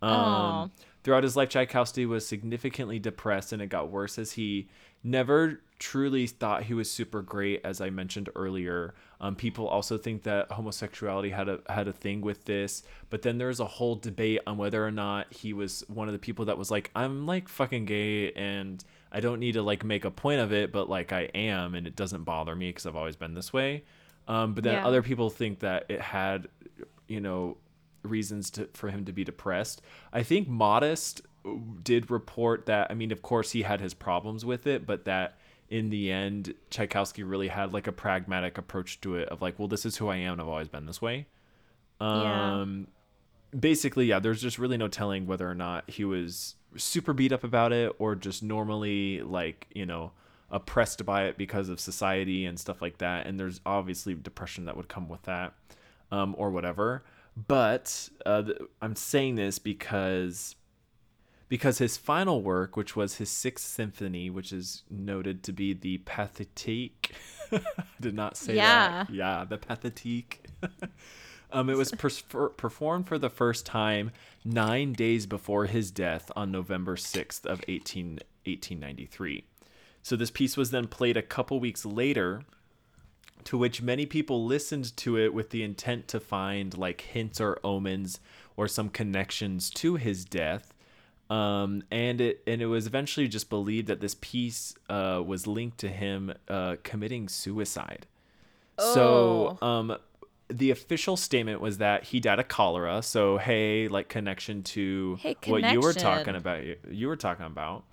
[0.01, 0.71] Um,
[1.03, 4.67] throughout his life, Tchaikovsky was significantly depressed, and it got worse as he
[5.03, 7.61] never truly thought he was super great.
[7.63, 12.21] As I mentioned earlier, um, people also think that homosexuality had a had a thing
[12.21, 16.07] with this, but then there's a whole debate on whether or not he was one
[16.07, 19.61] of the people that was like, "I'm like fucking gay," and I don't need to
[19.61, 22.69] like make a point of it, but like I am, and it doesn't bother me
[22.69, 23.83] because I've always been this way.
[24.27, 24.85] Um, but then Yeah.
[24.85, 26.47] other people think that it had,
[27.07, 27.57] you know,
[28.07, 29.81] reasons to for him to be depressed.
[30.11, 31.21] I think Modest
[31.83, 32.89] did report that.
[32.89, 35.37] I mean, of course, he had his problems with it, but that
[35.69, 39.67] in the end, Tchaikovsky really had like a pragmatic approach to it of like, well,
[39.67, 40.33] this is who I am.
[40.33, 41.27] and I've always been this way.
[41.99, 42.61] Yeah.
[42.61, 42.87] Um,
[43.57, 44.19] basically, yeah.
[44.19, 47.93] There's just really no telling whether or not he was super beat up about it
[47.97, 50.11] or just normally like you know
[50.49, 53.27] oppressed by it because of society and stuff like that.
[53.27, 55.53] And there's obviously depression that would come with that,
[56.11, 57.03] um, or whatever.
[57.45, 60.55] But uh, th- I'm saying this because
[61.49, 65.99] because his final work, which was his sixth symphony, which is noted to be the
[65.99, 67.11] Pathétique,
[68.01, 69.09] did not say that.
[69.11, 70.39] Yeah, the Pathétique.
[71.51, 74.11] um, it was for- performed for the first time
[74.43, 79.45] nine days before his death on November 6th of 18, 1893.
[80.01, 82.41] So this piece was then played a couple weeks later
[83.47, 87.57] to which many people listened to it with the intent to find like hints or
[87.63, 88.19] omens
[88.57, 90.73] or some connections to his death.
[91.29, 95.77] Um, and it and it was eventually just believed that this piece uh, was linked
[95.77, 98.05] to him uh, committing suicide.
[98.79, 98.93] Oh.
[98.93, 99.97] So, um,
[100.49, 103.01] the official statement was that he died of cholera.
[103.01, 106.63] So, hey, like connection to Hey, what you were talking about.
[106.91, 107.85] You were talking about.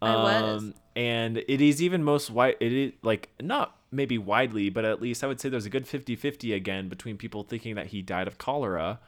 [0.00, 0.62] I was.
[0.62, 2.56] Um, and it is even most white.
[2.60, 5.86] It is like not maybe widely, but at least I would say there's a good
[5.86, 8.98] 50-50 again between people thinking that he died of cholera.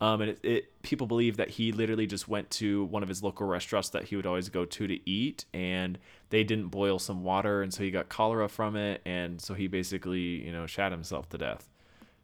[0.00, 3.22] Um, and it, it people believe that he literally just went to one of his
[3.22, 5.96] local restaurants that he would always go to to eat, and
[6.30, 9.68] they didn't boil some water, and so he got cholera from it, and so he
[9.68, 11.68] basically you know shot himself to death.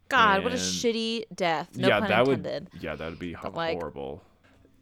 [0.09, 1.77] God, what a shitty death.
[1.77, 2.67] No yeah, that intended.
[2.73, 4.23] would yeah that would be ho- like- horrible.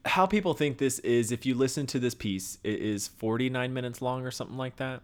[0.06, 4.02] How people think this is if you listen to this piece, it is 49 minutes
[4.02, 5.02] long or something like that.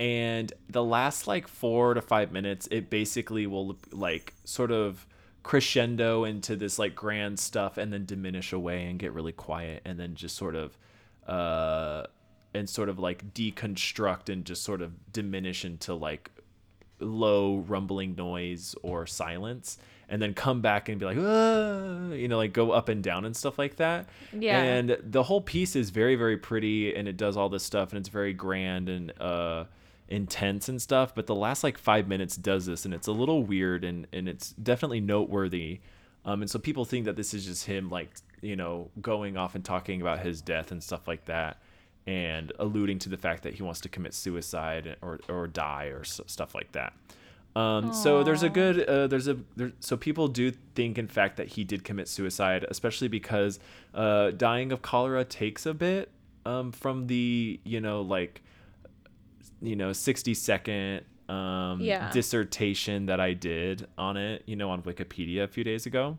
[0.00, 5.06] And the last like 4 to 5 minutes, it basically will like sort of
[5.44, 10.00] crescendo into this like grand stuff and then diminish away and get really quiet and
[10.00, 10.78] then just sort of
[11.28, 12.02] uh
[12.54, 16.30] and sort of like deconstruct and just sort of diminish into like
[16.98, 19.76] low rumbling noise or silence
[20.08, 23.26] and then come back and be like "Ah," you know like go up and down
[23.26, 24.62] and stuff like that Yeah.
[24.62, 27.98] and the whole piece is very very pretty and it does all this stuff and
[27.98, 29.64] it's very grand and uh
[30.08, 33.42] intense and stuff but the last like five minutes does this and it's a little
[33.42, 35.80] weird and and it's definitely noteworthy
[36.24, 38.10] um and so people think that this is just him like
[38.42, 41.58] you know going off and talking about his death and stuff like that
[42.06, 46.00] and alluding to the fact that he wants to commit suicide or or die or
[46.00, 46.92] s- stuff like that.
[47.56, 51.36] Um, so there's a good uh, there's a there, so people do think in fact
[51.36, 53.60] that he did commit suicide, especially because
[53.94, 56.10] uh, dying of cholera takes a bit
[56.44, 58.42] um, from the you know like
[59.66, 62.10] you know 60 second um, Yeah.
[62.12, 66.18] dissertation that I did on it you know on Wikipedia a few days ago.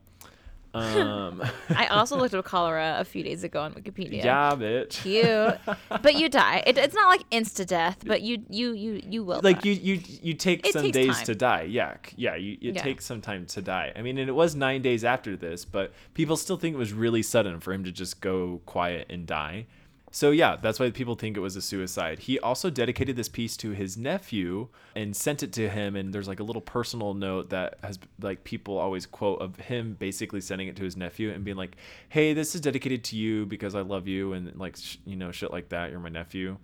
[0.74, 4.22] Um, I also looked up cholera a few days ago on Wikipedia.
[4.26, 5.04] yeah, bitch.
[5.04, 5.78] Cute.
[6.02, 6.64] but you die.
[6.68, 9.40] It, it's not like insta death, but you you you you will.
[9.42, 9.70] like die.
[9.70, 11.26] you you you take It some days time.
[11.28, 12.82] to die yeah yeah you, it Yeah.
[12.84, 15.94] takes some time to die i mean and it was nine days after this but
[16.14, 19.68] people still think it was really sudden for him to just go quiet and die
[20.16, 22.20] so yeah that's why people think it was a suicide.
[22.20, 26.30] He also dedicated this piece to his nephew and sent it to him and there's
[26.30, 30.70] like a little personal note that has like people always quote of him basically sending
[30.70, 31.76] it to his nephew and being like
[32.08, 35.34] hey this is dedicated to you because i love you and like sh- you know
[35.34, 36.56] shit like that you're my nephew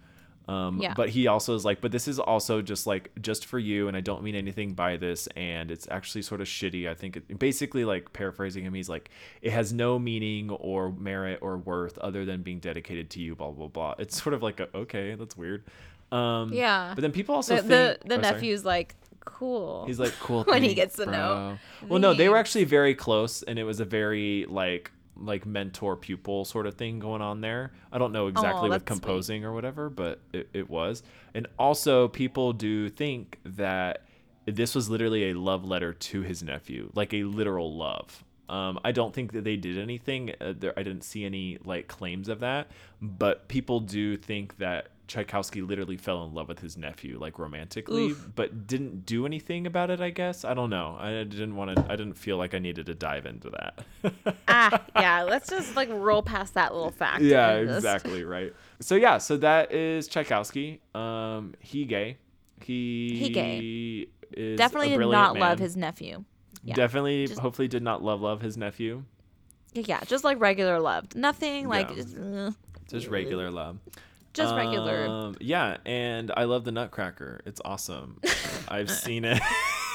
[0.51, 0.93] um, Yeah.
[0.95, 3.95] but he also is like, but this is also just like just for you, and
[3.95, 6.89] I don't mean anything by this, and it's actually sort of shitty.
[6.89, 9.09] I think it, basically like paraphrasing him, he's like,
[9.41, 13.35] it has no meaning or merit or worth other than being dedicated to you.
[13.35, 13.95] Blah blah blah.
[13.99, 15.63] It's sort of like a, okay, that's weird.
[16.11, 16.91] Um, Yeah.
[16.95, 18.33] But then people also the think the, the oh, sorry.
[18.35, 19.85] nephew's like cool.
[19.85, 21.57] He's like cool When he gets the bro." note.
[21.87, 24.91] Well, no, they were actually very close, and it was a very like
[25.25, 27.71] like mentor pupil sort of thing going on there.
[27.91, 29.01] I don't know exactly with that's sweet.
[29.01, 31.03] composing or whatever, but it, it was.
[31.33, 34.05] And also, people do think that
[34.45, 38.23] this was literally a love letter to his nephew, like a literal love.
[38.49, 40.33] Um, I don't think that they did anything.
[40.41, 42.69] Uh, there, I didn't see any like claims of that,
[43.01, 48.11] but people do think that Tchaikovsky literally fell in love with his nephew, like romantically,
[48.11, 48.31] Oof.
[48.33, 49.99] but didn't do anything about it.
[49.99, 50.95] I guess I don't know.
[50.97, 51.85] I didn't want to.
[51.91, 54.35] I didn't feel like I needed to dive into that.
[54.47, 55.23] ah, yeah.
[55.23, 57.23] Let's just like roll past that little fact.
[57.23, 58.53] yeah, exactly right.
[58.79, 60.79] So yeah, so that is Tchaikovsky.
[60.95, 62.15] Um, he gay.
[62.63, 64.07] He He gay.
[64.31, 66.23] is Definitely did not love his nephew.
[66.63, 66.75] Yeah.
[66.75, 69.03] Definitely, Just- hopefully, did not love love his nephew.
[69.73, 71.15] Yeah, just like regular love.
[71.15, 72.51] Nothing like Yeah.
[72.87, 73.77] Just regular love.
[74.33, 75.05] Just regular.
[75.07, 77.41] Um, yeah, and I love the Nutcracker.
[77.45, 78.19] It's awesome.
[78.67, 79.41] I've seen it.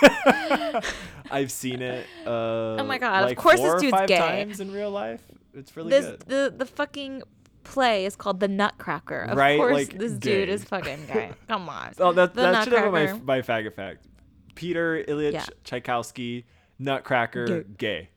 [1.30, 2.06] I've seen it.
[2.26, 2.30] Uh,
[2.80, 4.18] oh my God, of course this dude's five gay.
[4.18, 5.22] times in real life.
[5.54, 6.20] It's really this good.
[6.26, 7.22] the the fucking
[7.64, 9.22] play is called The Nutcracker.
[9.22, 10.40] Of Right, course, like, this gay.
[10.40, 11.32] dude is fucking gay.
[11.48, 11.92] Come on.
[11.98, 14.06] Oh, that, The that should have been my, my fag effect.
[14.54, 15.46] Peter Ilyich Yeah.
[15.64, 16.46] Tchaikovsky,
[16.78, 18.10] Nutcracker, gay.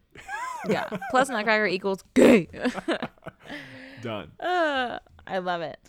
[0.67, 0.87] yeah.
[1.09, 2.47] Plus Nutcracker equals gay.
[4.01, 4.31] Done.
[4.39, 5.79] Uh, I love it.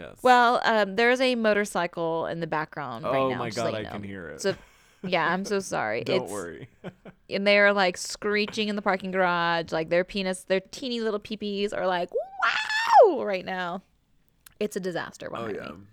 [0.00, 0.16] Yes.
[0.22, 3.18] Well, um, there's a motorcycle in the background right now.
[3.18, 3.90] oh my so god, you I know.
[3.90, 4.40] can hear it.
[4.40, 4.54] So,
[5.02, 6.04] yeah, I'm so sorry.
[6.04, 6.68] Don't it's, worry.
[7.28, 9.70] And they're like screeching in the parking garage.
[9.70, 13.82] Like their penis, their teeny little peepees are like, wow, right now.
[14.58, 15.68] It's a disaster oh yeah.
[15.68, 15.84] me.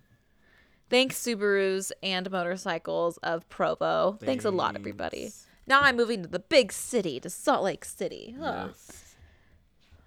[0.90, 4.18] Thanks, Subarus and motorcycles of Provo.
[4.22, 5.32] Thanks a lot, everybody.
[5.68, 8.36] Now I'm moving to the big city, to Salt Lake City.
[8.40, 9.16] Yes.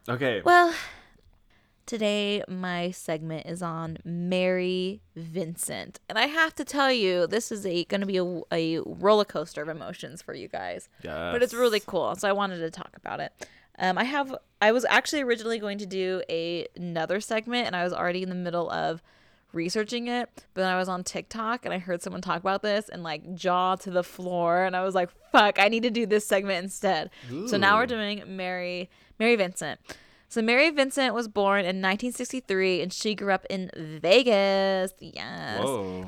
[0.09, 0.41] Okay.
[0.43, 0.74] Well,
[1.91, 5.99] Today, my segment is on Mary Vincent.
[6.09, 9.24] And I have to tell you, this is a going to be a, a roller
[9.24, 10.88] coaster of emotions for you guys.
[11.32, 12.14] But it's really cool.
[12.14, 13.32] So I wanted to talk about it.
[13.76, 14.32] Um, I have,
[14.62, 18.28] I was actually originally going to do a, another segment and I was already in
[18.28, 19.03] the middle of
[19.53, 20.28] researching it.
[20.55, 23.34] But then I was on TikTok and I heard someone talk about this and like
[23.34, 24.62] jaw to the floor.
[24.62, 27.11] And I was like, fuck, I need to do this segment instead.
[27.49, 28.88] So now we're doing Mary,
[29.18, 29.80] Mary Vincent.
[30.31, 33.68] So Mary Vincent was born in 1963 and she grew up in
[34.01, 34.95] Vegas.
[35.01, 35.64] Yes.
[35.64, 36.07] Whoa.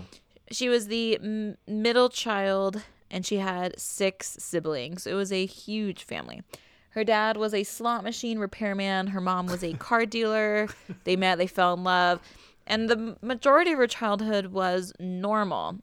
[0.52, 5.08] She was the m- middle child and she had six siblings.
[5.08, 6.42] It was a huge family.
[6.90, 9.08] Her dad was a slot machine repairman.
[9.08, 10.68] Her mom was a car dealer.
[11.02, 12.20] They met, they fell in love.
[12.64, 15.78] And the majority of her childhood was normal.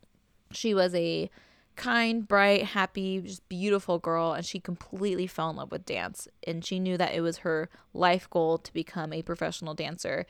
[0.52, 1.30] She was a
[1.80, 6.28] kind, bright, happy, just beautiful girl, and she completely fell in love with dance.
[6.46, 10.26] And she knew that it was her life goal to become a professional dancer.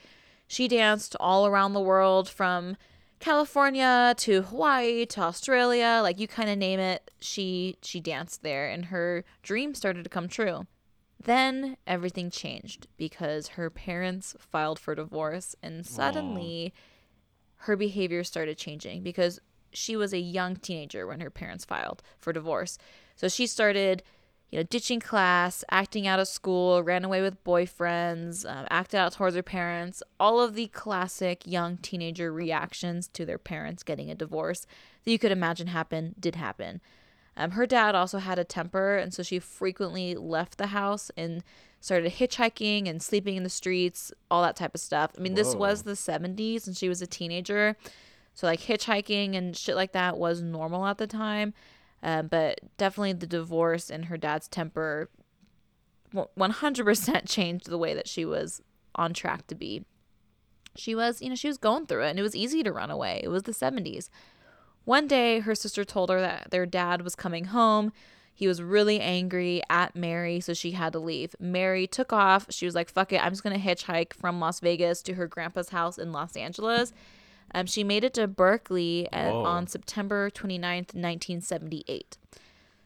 [0.48, 2.78] She danced all around the world from
[3.20, 8.70] California to Hawaii to Australia, like you kind of name it, she she danced there
[8.70, 10.68] and her dream started to come true.
[11.22, 16.74] Then everything changed because her parents filed for divorce and suddenly
[17.64, 19.42] her behavior started changing because
[19.72, 22.78] she was a young teenager when her parents filed for divorce.
[23.16, 24.04] So she started,
[24.50, 29.14] you know, ditching class, acting out of school, ran away with boyfriends, um, acted out
[29.14, 30.02] towards her parents.
[30.20, 34.66] All of the classic young teenager reactions to their parents getting a divorce
[35.04, 36.82] that you could imagine happen did happen.
[37.40, 41.42] Um, her dad also had a temper, and so she frequently left the house and
[41.80, 45.12] started hitchhiking and sleeping in the streets, all that type of stuff.
[45.18, 47.78] I mean, this was the 70s, and she was a teenager.
[48.40, 51.54] So, like, hitchhiking and shit like that was normal at the time.
[52.02, 55.10] Um, but definitely the divorce and her dad's temper
[56.16, 58.62] 100% changed the way that she was
[58.96, 59.84] on track to be.
[60.78, 62.90] She was, you know, she was going through it, and it was easy to run
[62.90, 63.20] away.
[63.22, 64.08] It was the 70s.
[64.86, 67.92] One day, her sister told her that their dad was coming home.
[68.34, 71.36] He was really angry at Mary, so she had to leave.
[71.42, 72.46] Mary took off.
[72.52, 75.28] She was like, fuck it, I'm just going to hitchhike from Las Vegas to her
[75.28, 76.94] grandpa's house in Los Angeles.
[77.54, 82.18] Um, she made it to Berkeley at, on September 29th, 1978.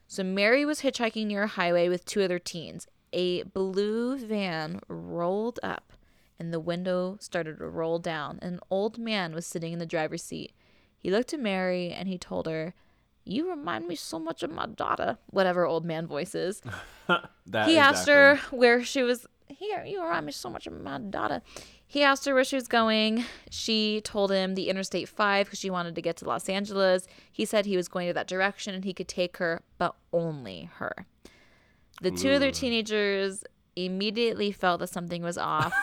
[0.07, 2.87] So Mary was hitchhiking near a highway with two other teens.
[3.11, 5.93] A blue van rolled up
[6.39, 8.39] and the window started to roll down.
[8.41, 10.51] An old man was sitting in the driver's seat.
[10.99, 12.73] He looked at Mary and he told her,
[13.23, 16.61] You remind me so much of my daughter, whatever old man voice is.
[17.67, 19.25] He asked her where she was.
[19.47, 21.41] Here, you remind me so much of my daughter.
[21.85, 23.23] He asked her where she was going.
[23.49, 27.07] She told him the Interstate 5 because she wanted to get to Los Angeles.
[27.31, 30.69] He said he was going to that direction and he could take her, but only
[30.75, 31.05] her.
[32.01, 33.43] The two other teenagers
[33.75, 35.73] immediately felt that something was off.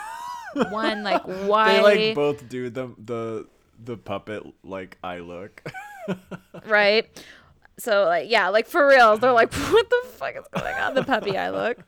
[0.69, 1.75] One, like, why?
[1.75, 3.47] They like both do the the
[3.83, 5.63] the puppet like eye look.
[6.65, 7.07] right?
[7.79, 10.93] So like yeah, like for real, they're like, what the fuck is going on?
[10.93, 11.79] The puppy eye look.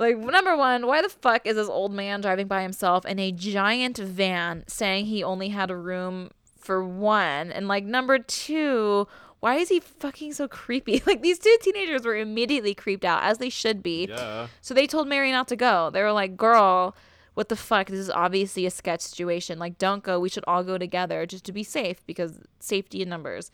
[0.00, 3.30] Like number one, why the fuck is this old man driving by himself in a
[3.32, 7.52] giant van saying he only had a room for one?
[7.52, 9.06] And like number two,
[9.40, 11.02] why is he fucking so creepy?
[11.06, 14.06] Like these two teenagers were immediately creeped out, as they should be.
[14.08, 14.46] yeah.
[14.62, 15.90] So they told Mary not to go.
[15.90, 16.96] They were like, girl,
[17.34, 17.88] what the fuck?
[17.88, 19.58] This is obviously a sketch situation.
[19.58, 20.18] Like, don't go.
[20.18, 23.50] We should all go together just to be safe because safety in numbers.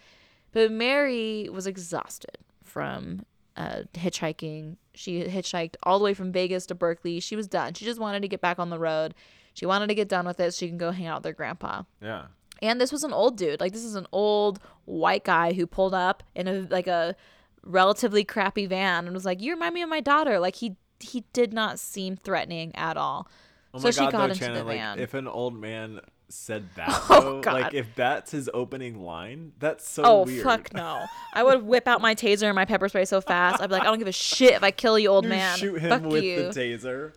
[0.53, 3.27] But Mary was exhausted from
[3.57, 4.77] uh, hitchhiking.
[4.95, 7.21] She hitchhiked all the way from Vegas to Berkeley.
[7.21, 7.75] She was done.
[7.75, 9.15] She just wanted to get back on the road.
[9.55, 11.33] She wanted to get done with it so she can go hang out with her
[11.33, 11.83] grandpa.
[12.03, 12.27] Yeah.
[12.63, 13.61] And this was an old dude.
[13.61, 17.15] Like this is an old white guy who pulled up in a like a
[17.63, 21.25] relatively crappy van and was like, "You remind me of my daughter." Like he he
[21.33, 23.29] did not seem threatening at all.
[23.75, 24.99] Oh so she god, got though, into the Shannon, like van.
[24.99, 27.53] if an old man said that, Oh, though, God.
[27.63, 30.43] like if that's his opening line, that's so oh weird.
[30.45, 31.05] fuck no!
[31.35, 33.61] I would whip out my taser and my pepper spray so fast.
[33.63, 35.57] I'd be like, "I don't give a shit if I kill you, old You man.
[35.59, 37.13] shoot him Fuck with you." the taser.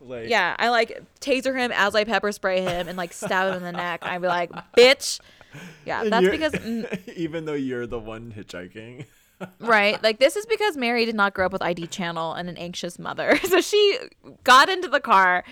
[0.00, 3.56] Like yeah, I like taser him as I pepper spray him and like stab him
[3.56, 4.04] in the neck.
[4.04, 5.20] I'd be like, "Bitch."
[5.84, 9.06] Yeah, and that's because mm, even though you're the one hitchhiking.
[9.60, 12.56] right like this is because mary did not grow up with id channel and an
[12.56, 13.98] anxious mother so she
[14.44, 15.44] got into the car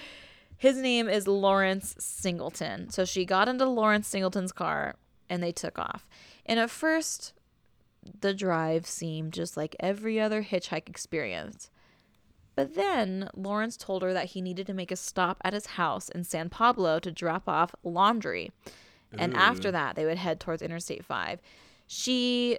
[0.56, 2.90] his name is lawrence singleton.
[2.90, 4.96] So she got into lawrence singleton's car
[5.28, 6.06] and they took off.
[6.46, 7.32] And at first
[8.20, 11.70] the drive seemed just like every other hitchhike experience.
[12.54, 16.08] But then lawrence told her that he needed to make a stop at his house
[16.08, 18.52] in san pablo to drop off laundry.
[19.16, 21.40] And after that they would head towards interstate 5
[21.86, 22.58] she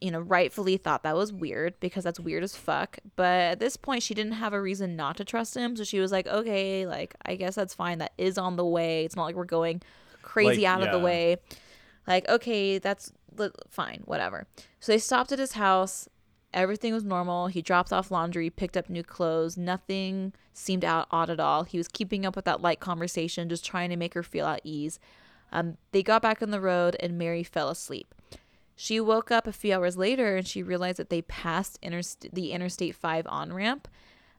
[0.00, 2.98] you know, rightfully thought that was weird because that's weird as fuck.
[3.16, 5.76] But at this point, she didn't have a reason not to trust him.
[5.76, 7.98] So she was like, okay, like, I guess that's fine.
[7.98, 9.04] That is on the way.
[9.04, 9.82] It's not like we're going
[10.22, 11.38] crazy Like, out of the way.
[12.06, 14.46] Like, okay, that's li- fine, whatever.
[14.80, 16.08] So they stopped at his house.
[16.52, 17.48] Everything was normal.
[17.48, 19.56] He dropped off laundry, picked up new clothes.
[19.56, 21.64] Nothing seemed out odd at all.
[21.64, 24.60] He was keeping up with that light conversation, just trying to make her feel at
[24.62, 24.98] ease.
[25.52, 28.14] Um, they got back on the road, and Mary fell asleep.
[28.76, 32.52] She woke up a few hours later and she realized that they passed interst- the
[32.52, 33.88] Interstate 5 on ramp.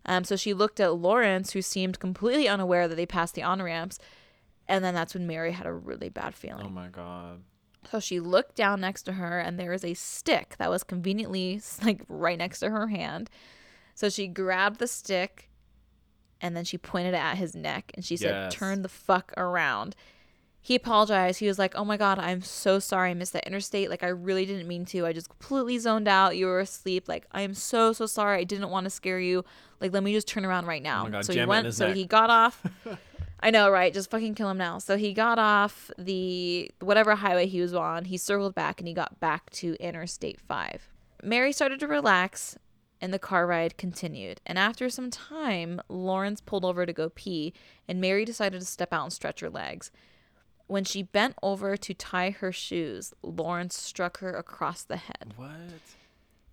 [0.06, 3.62] Um, so she looked at Lawrence, who seemed completely unaware that they passed the on
[3.62, 4.00] ramps.
[4.68, 6.68] And then that's when Mary had a really bad feeling.
[6.68, 7.42] Oh my god.
[7.92, 11.62] So she looked down next to her, and there was a stick that was conveniently
[11.84, 13.30] like right next to her hand.
[13.96, 15.50] So she grabbed the stick,
[16.42, 18.54] and then she pointed it at his neck, and she said, Yes.
[18.54, 19.96] "Turn the fuck around."
[20.68, 21.40] He apologized.
[21.40, 23.12] He was like, "Oh my god, I'm so sorry.
[23.12, 23.90] I missed that interstate.
[23.90, 25.06] Like I really didn't mean to.
[25.06, 26.36] I just completely zoned out.
[26.36, 27.08] You were asleep.
[27.08, 28.40] Like I am so so sorry.
[28.40, 29.46] I didn't want to scare you.
[29.80, 31.74] Like let me just turn around right now." Oh God, so he went.
[31.74, 31.96] So neck.
[31.96, 32.66] he got off.
[33.40, 33.94] I know, right?
[33.94, 34.78] Just fucking kill him now.
[34.80, 38.04] So he got off the whatever highway he was on.
[38.04, 40.90] He circled back and he got back to Interstate 5.
[41.24, 42.58] Mary started to relax
[43.00, 44.42] and the car ride continued.
[44.46, 47.54] And after some time, Lawrence pulled over to go pee
[47.88, 49.92] and Mary decided to step out and stretch her legs.
[50.68, 55.34] When she bent over to tie her shoes, Lawrence struck her across the head.
[55.38, 55.50] What?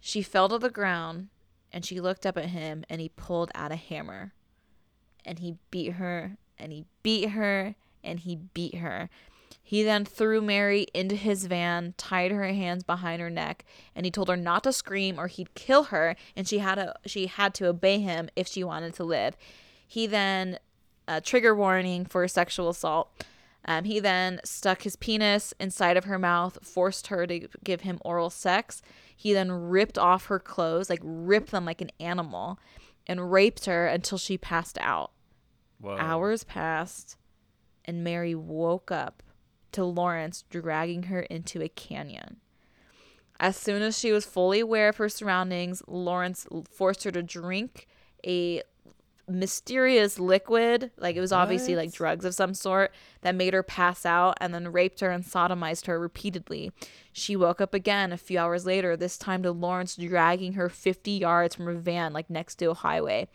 [0.01, 1.29] She fell to the ground
[1.73, 4.33] and she looked up at him and he pulled out a hammer.
[5.25, 9.11] And he beat her and he beat her and he beat her.
[9.67, 13.65] He then threw Mary into his van, tied her hands behind her neck,
[13.97, 16.95] and he told her not to scream or he'd kill her and she had to
[17.07, 19.37] she had to obey him if she wanted to live.
[19.87, 20.59] He then
[21.09, 23.25] uh, trigger warning for sexual assault.
[23.67, 27.99] Um, he then stuck his penis inside of her mouth, forced her to give him
[28.05, 28.83] oral sex.
[29.17, 32.59] He then ripped off her clothes, like ripped them like an animal,
[33.07, 35.13] and raped her until she passed out.
[35.81, 35.97] Whoa.
[35.99, 37.17] Hours passed,
[37.85, 39.23] and Mary woke up
[39.73, 42.37] to Lawrence dragging her into a canyon.
[43.41, 47.89] As soon as she was fully aware of her surroundings, Lawrence forced her to drink
[48.25, 48.63] a
[49.29, 54.05] mysterious liquid, like it was obviously like drugs of some sort, that made her pass
[54.05, 56.73] out and then raped her and sodomized her repeatedly.
[57.13, 61.11] She woke up again a few hours later, this time to Lawrence dragging her 50
[61.11, 63.29] yards from her van, like next to a highway.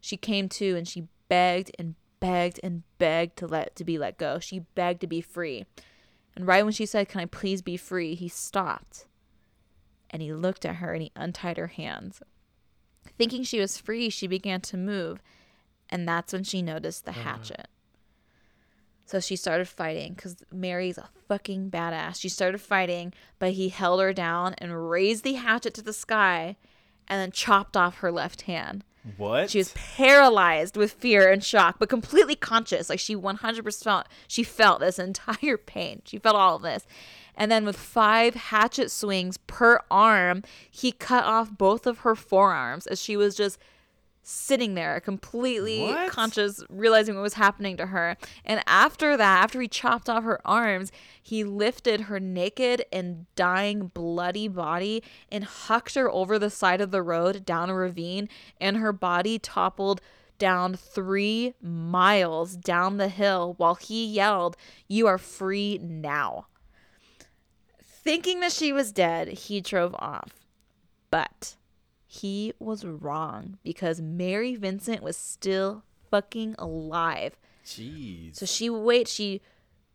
[0.00, 4.18] She came to and she begged and begged and begged to let to be let
[4.18, 4.38] go.
[4.38, 5.66] She begged to be free.
[6.34, 9.06] And right when she said, "Can I please be free?" he stopped.
[10.10, 12.22] And he looked at her and he untied her hands.
[13.18, 15.22] Thinking she was free, she began to move,
[15.88, 17.22] and that's when she noticed the uh-huh.
[17.22, 17.68] hatchet.
[19.06, 22.20] So she started fighting because Mary's a fucking badass.
[22.20, 26.56] She started fighting, but he held her down and raised the hatchet to the sky
[27.06, 28.84] and then chopped off her left hand.
[29.16, 29.50] What?
[29.50, 32.90] She was paralyzed with fear and shock, but completely conscious.
[32.90, 36.02] Like she 100% felt, she felt this entire pain.
[36.04, 36.86] She felt all of this.
[37.36, 42.86] And then with five hatchet swings per arm, he cut off both of her forearms
[42.86, 43.58] as she was just
[44.28, 46.10] sitting there completely What?
[46.10, 50.40] conscious realizing what was happening to her and after that after he chopped off her
[50.44, 50.90] arms
[51.22, 56.90] he lifted her naked and dying bloody body and hucked her over the side of
[56.90, 58.28] the road down a ravine
[58.60, 60.00] and her body toppled
[60.40, 64.56] down three miles down the hill while he yelled
[64.88, 66.46] you are free now
[68.06, 70.32] thinking that she was dead he drove off
[71.10, 71.56] but
[72.06, 77.36] he was wrong because Mary Vincent was still fucking alive.
[77.64, 78.36] Jeez.
[78.36, 79.42] So she wait she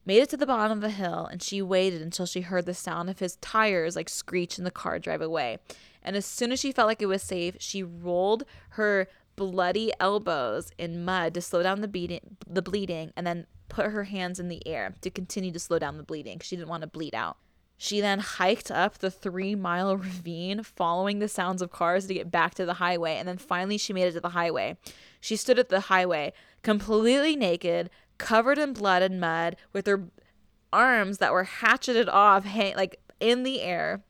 [0.05, 2.73] made it to the bottom of the hill and she waited until she heard the
[2.73, 5.57] sound of his tires like screech and the car drive away.
[6.03, 10.71] And as soon as she felt like it was safe, she rolled her bloody elbows
[10.77, 14.49] in mud to slow down the beating the bleeding and then put her hands in
[14.49, 16.39] the air to continue to slow down the bleeding.
[16.39, 17.37] She didn't want to bleed out.
[17.83, 22.29] She then hiked up the three mile ravine, following the sounds of cars to get
[22.29, 24.77] back to the highway, and then finally she made it to the highway.
[25.19, 30.03] She stood at the highway, completely naked, covered in blood and mud, with her
[30.71, 34.03] arms that were hatcheted off, hang- like in the air.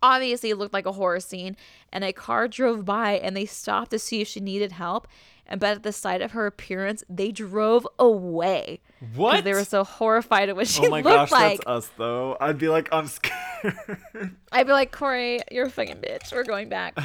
[0.00, 1.56] Obviously, it looked like a horror scene,
[1.92, 5.08] and a car drove by and they stopped to see if she needed help.
[5.48, 8.80] And but at the sight of her appearance, they drove away.
[9.14, 9.44] what?
[9.44, 11.06] They were so horrified at what oh she looked like.
[11.06, 11.58] oh my gosh, like.
[11.58, 12.36] that's us though.
[12.40, 13.34] I'd be like, I'm scared.
[14.52, 16.32] I'd be like, Corey, you're a fucking bitch.
[16.32, 16.98] We're going back.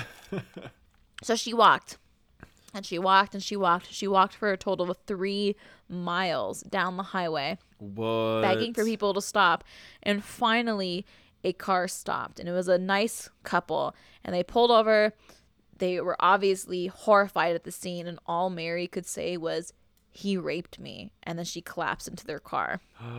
[1.23, 1.97] so she walked.
[2.75, 3.93] And she walked and she walked.
[3.93, 5.55] She walked for a total of three
[5.87, 8.41] miles down the highway, what?
[8.41, 9.63] begging for people to stop.
[10.01, 11.05] And finally,
[11.43, 15.13] a car stopped and it was a nice couple and they pulled over.
[15.83, 19.73] They were obviously horrified at the scene and all Mary could say was
[20.13, 22.79] he raped me and then she collapsed into their car.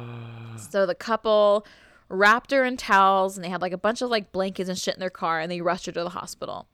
[0.56, 1.66] so the couple
[2.08, 4.94] wrapped her in towels and they had like a bunch of like blankets and shit
[4.94, 6.66] in their car and they rushed her to the hospital.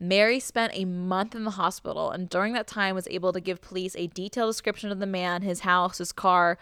[0.00, 3.62] Mary spent a month in the hospital and during that time was able to give
[3.62, 6.58] police a detailed description of the man, his house, his car,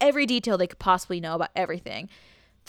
[0.00, 2.08] every detail they could possibly know about everything.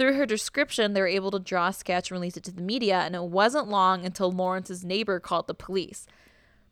[0.01, 2.63] Through her description, they were able to draw a sketch and release it to the
[2.63, 6.07] media, and it wasn't long until Lawrence's neighbor called the police.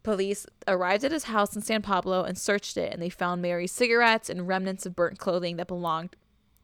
[0.02, 3.72] Police arrived at his house in San Pablo and searched it, and they found Mary's
[3.72, 6.16] cigarettes and remnants of burnt clothing that belonged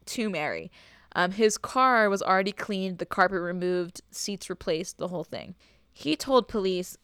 [0.06, 0.72] to Mary.
[1.14, 5.54] Um, his car was already cleaned, the carpet removed, seats replaced, the whole thing.
[5.92, 6.98] He told police,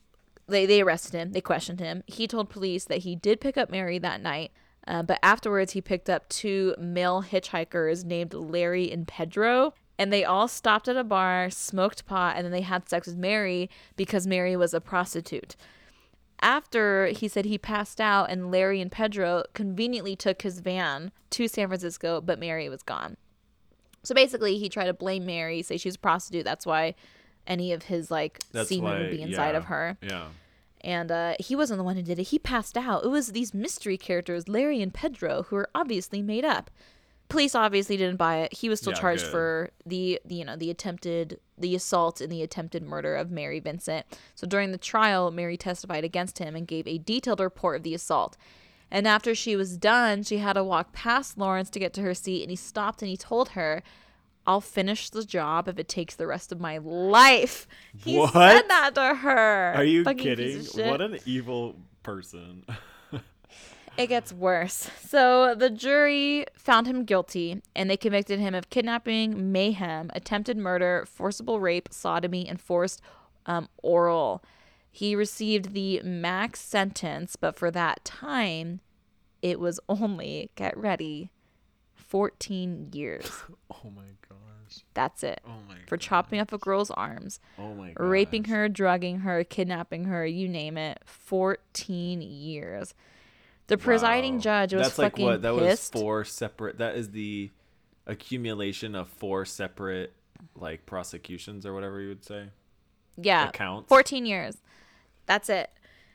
[0.49, 2.03] they, they arrested him, they questioned him.
[2.09, 4.51] He told police that he did pick up Mary that night,
[4.87, 9.75] uh, but afterwards, he picked up two male hitchhikers named Larry and Pedro.
[9.99, 13.17] And they all stopped at a bar, smoked pot, and then they had sex with
[13.17, 15.55] Mary because Mary was a prostitute.
[16.41, 21.47] After he said he passed out, and Larry and Pedro conveniently took his van to
[21.47, 23.17] San Francisco, but Mary was gone.
[24.03, 26.45] So basically, he tried to blame Mary, say she's a prostitute.
[26.45, 26.97] That's why
[27.47, 30.29] any of his like That's semen why, would be inside yeah, of her Yeah.
[30.85, 32.25] And uh, he wasn't the one who did it.
[32.29, 33.05] He passed out.
[33.05, 36.71] It was these mystery characters, Larry and Pedro, who were obviously made up.
[37.29, 38.53] Police obviously didn't buy it.
[38.53, 39.31] He was still Yeah, charged good.
[39.31, 43.59] for the, the, you know, the attempted, the assault and the attempted murder of Mary
[43.59, 44.05] Vincent.
[44.35, 47.95] So during the trial, Mary testified against him and gave a detailed report of the
[47.95, 48.37] assault.
[48.91, 52.13] And after she was done, she had to walk past Lawrence to get to her
[52.13, 53.83] seat, and he stopped and he told her,
[54.47, 57.67] "I'll finish the job if it takes the rest of my life."
[57.97, 58.33] He What?
[58.33, 59.73] said that to her.
[59.75, 60.65] Are you Fucking kidding?
[60.89, 62.65] What an evil person.
[63.99, 64.89] It gets worse.
[65.07, 71.05] So the jury found him guilty and they convicted him of kidnapping, mayhem, attempted murder,
[71.07, 73.03] forcible rape, sodomy, and forced
[73.45, 74.43] um, oral.
[74.91, 78.81] He received the max sentence, but for that time,
[79.43, 81.31] it was only, get ready,
[82.13, 83.25] 14 years.
[83.71, 84.85] oh my gosh.
[84.93, 85.41] That's it.
[85.47, 87.97] Oh my For chopping off a girl's arms, Oh my gosh.
[87.99, 92.93] raping her, drugging her, kidnapping her, you name it, 14 years.
[93.69, 94.41] The presiding Wow.
[94.41, 95.41] judge was That's like fucking what?
[95.43, 95.95] That pissed.
[95.95, 96.77] was four separate.
[96.79, 97.51] That is the
[98.07, 100.13] accumulation of four separate
[100.55, 102.49] like prosecutions or whatever you would say.
[103.17, 103.89] yeah, accounts.
[103.89, 104.59] 14 years.
[105.25, 105.71] That's it.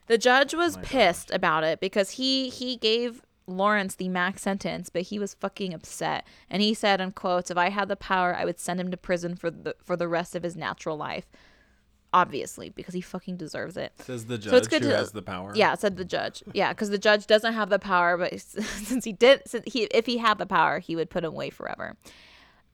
[0.06, 4.42] The judge was oh my pissed about it because he he gave Lawrence the max
[4.42, 6.28] sentence, but he was fucking upset.
[6.50, 8.98] And he said in quotes, "If I had the power, I would send him to
[8.98, 11.28] prison for the for the rest of his natural life."
[12.14, 13.92] Obviously, because he fucking deserves it.
[14.02, 15.52] Says the judge So it's good who to- has the power.
[15.56, 16.42] Yeah, said the judge.
[16.54, 20.06] Yeah, because the judge doesn't have the power, but since he did, since he if
[20.06, 21.96] he had the power, he would put him away forever.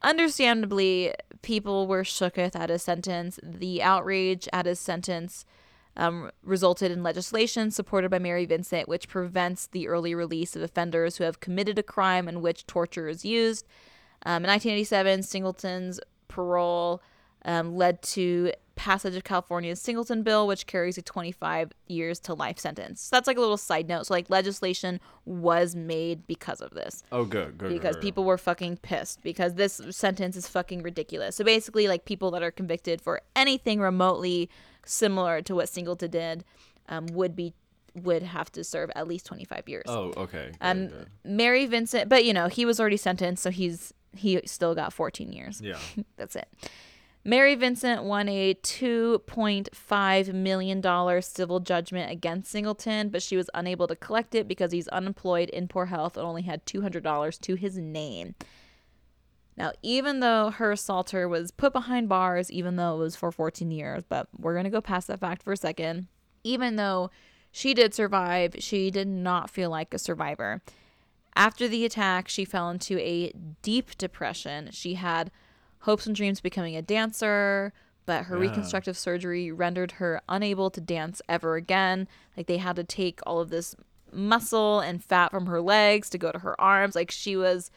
[0.03, 3.39] Understandably, people were shooketh at his sentence.
[3.41, 5.45] The outrage at his sentence
[5.95, 11.17] um, resulted in legislation supported by Mary Vincent, which prevents the early release of offenders
[11.17, 13.65] who have committed a crime in which torture is used.
[14.25, 17.01] Um, in 1987, Singleton's parole
[17.45, 22.57] um, led to passage of California's Singleton Bill, which carries a 25 years to life
[22.57, 23.01] sentence.
[23.01, 24.07] So that's like a little side note.
[24.07, 27.69] So like legislation was made because of this Oh, good, good.
[27.69, 28.01] because good, good.
[28.01, 31.35] people were fucking pissed because this sentence is fucking ridiculous.
[31.35, 34.49] So basically, like people that are convicted for anything remotely
[34.85, 36.43] similar to what Singleton did
[36.89, 37.53] um, would be
[37.95, 39.83] would have to serve at least 25 years.
[39.87, 40.47] Oh, okay.
[40.47, 41.07] Good, um, good.
[41.23, 45.31] Mary Vincent, but you know he was already sentenced, so he's he still got 14
[45.31, 45.61] years.
[45.61, 45.77] Yeah.
[46.17, 46.47] That's it.
[47.25, 53.95] Mary Vincent won a $2.5 million civil judgment against Singleton, but she was unable to
[53.95, 58.35] collect it because he's unemployed, in poor health, and only had $200 to his name.
[59.55, 63.69] Now, even though her assaulter was put behind bars, even though it was for 14
[63.69, 66.07] years, but we're going to go past that fact for a second,
[66.43, 67.11] even though
[67.51, 70.61] she did survive, she did not feel like a survivor.
[71.35, 73.31] After the attack, she fell into a
[73.61, 74.69] deep depression.
[74.71, 75.31] She had
[75.79, 77.73] hopes and dreams of becoming a dancer,
[78.05, 78.41] but her Yeah.
[78.41, 82.07] reconstructive surgery rendered her unable to dance ever again.
[82.35, 83.75] Like they had to take all of this
[84.11, 86.95] muscle and fat from her legs to go to her arms.
[86.95, 87.71] Like she was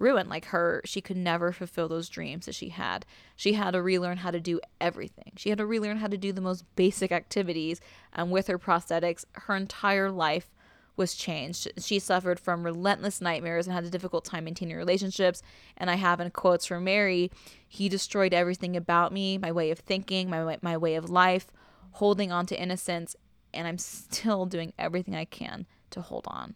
[0.00, 0.28] ruined.
[0.28, 3.04] Like her, she could never fulfill those dreams that she had.
[3.36, 5.32] She had to relearn how to do everything.
[5.36, 7.80] She had to relearn how to do the most basic activities.
[8.12, 10.50] And with her prosthetics, her entire life
[10.96, 11.68] was changed.
[11.78, 15.42] She suffered from relentless nightmares and had a difficult time maintaining relationships.
[15.76, 17.30] And I have in quotes from Mary,
[17.66, 21.46] he destroyed everything about me, my way of thinking, my my way of life,
[21.92, 23.16] holding on to innocence,
[23.54, 26.54] and I'm still doing everything I can to hold on.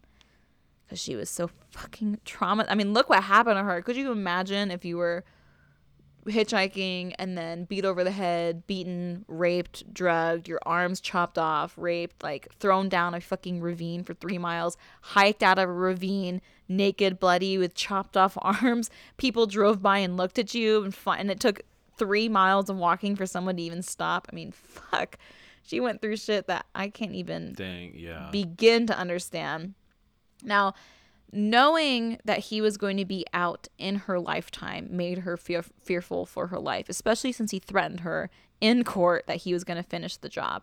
[0.89, 2.66] Cuz she was so fucking trauma.
[2.68, 3.82] I mean, look what happened to her.
[3.82, 5.24] Could you imagine if you were
[6.26, 12.22] hitchhiking and then beat over the head, beaten, raped, drugged, your arms chopped off, raped,
[12.22, 17.18] like thrown down a fucking ravine for three miles, hiked out of a ravine, naked,
[17.18, 18.91] bloody, with chopped off arms.
[19.16, 21.62] People drove by and looked at you, and, and it took
[21.97, 24.26] three miles of walking for someone to even stop.
[24.32, 25.18] I mean, fuck.
[25.62, 28.28] She went through shit that I can't even Dang, yeah.
[28.30, 29.74] begin to understand.
[30.45, 30.74] Now,
[31.32, 36.26] knowing that he was going to be out in her lifetime made her fear- fearful
[36.26, 38.30] for her life, especially since he threatened her
[38.61, 40.62] in court that he was going to finish the job.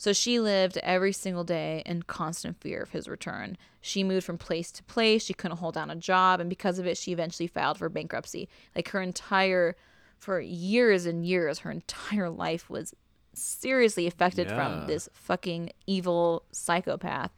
[0.00, 3.58] So she lived every single day in constant fear of his return.
[3.80, 5.24] She moved from place to place.
[5.24, 6.38] She couldn't hold down a job.
[6.38, 8.48] And because of it, she eventually filed for bankruptcy.
[8.76, 9.74] Like her entire,
[10.16, 12.94] for years and years, her entire life was
[13.34, 14.54] seriously affected Yeah.
[14.54, 17.32] from this fucking evil psychopath.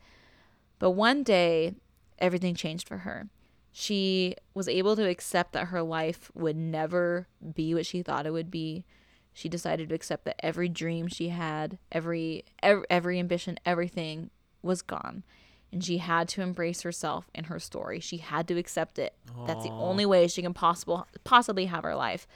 [0.80, 1.74] But one day,
[2.18, 3.28] everything changed for her.
[3.70, 8.32] She was able to accept that her life would never be what she thought it
[8.32, 8.84] would be.
[9.32, 14.30] She decided to accept that every dream she had, every every, every ambition, everything
[14.62, 15.22] was gone.
[15.70, 18.00] And she had to embrace herself in her story.
[18.00, 19.14] She had to accept it.
[19.46, 22.26] That's the only way she can possible possibly have her life.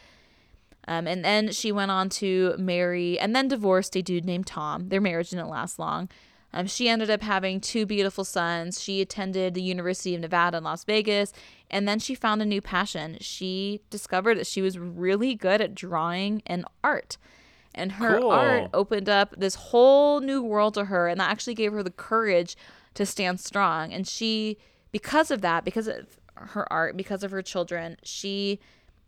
[0.86, 4.90] Um, and then she went on to marry and then divorced a dude named Tom.
[4.90, 6.10] Their marriage didn't last long.
[6.54, 8.80] Um, she ended up having two beautiful sons.
[8.80, 11.32] She attended the University of Nevada in Las Vegas,
[11.68, 13.18] and then she found a new passion.
[13.20, 17.18] She discovered that she was really good at drawing and art.
[17.74, 18.30] And her Cool.
[18.30, 21.90] art opened up this whole new world to her, and that actually gave her the
[21.90, 22.56] courage
[22.94, 23.92] to stand strong.
[23.92, 24.56] And she,
[24.92, 28.60] because of that, because of her art, because of her children, she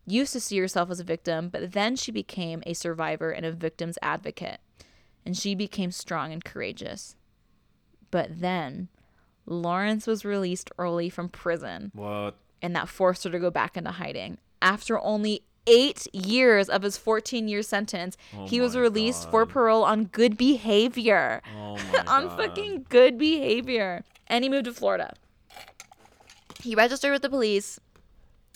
[0.05, 3.53] used to see herself as a victim, but then she became a survivor and a
[3.53, 4.59] victim's advocate.
[5.25, 7.16] And she became strong and courageous.
[8.11, 8.89] But then
[9.47, 12.37] Lawrence was released early from prison, What?
[12.63, 14.39] and that forced her to go back into hiding.
[14.63, 19.83] After only eight years of his 14 year sentence, oh he was released for parole
[19.85, 21.43] on good behavior.
[21.57, 21.77] Oh
[22.07, 22.37] on God.
[22.37, 24.05] fucking good behavior.
[24.29, 25.15] And he moved to Florida.
[26.63, 27.79] He registered with the police,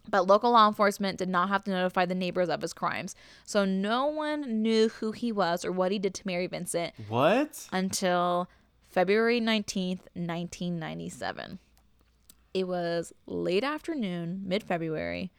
[0.08, 3.14] but local law enforcement did not have to notify the neighbors of his crimes.
[3.44, 7.68] So no one knew who he was or what he did to Mary Vincent What?
[7.72, 8.48] until
[8.90, 11.60] February 19th, 1997.
[12.52, 15.30] It was late afternoon, mid February.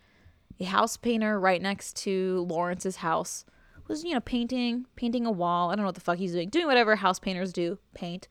[0.60, 3.46] A house painter right next to Lawrence's house
[3.88, 5.70] was, you know, painting, painting a wall.
[5.70, 8.30] I don't know what the fuck he's doing, doing whatever house painters do, paint.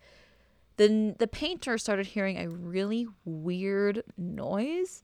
[0.79, 5.03] Then the painter started hearing a really weird noise,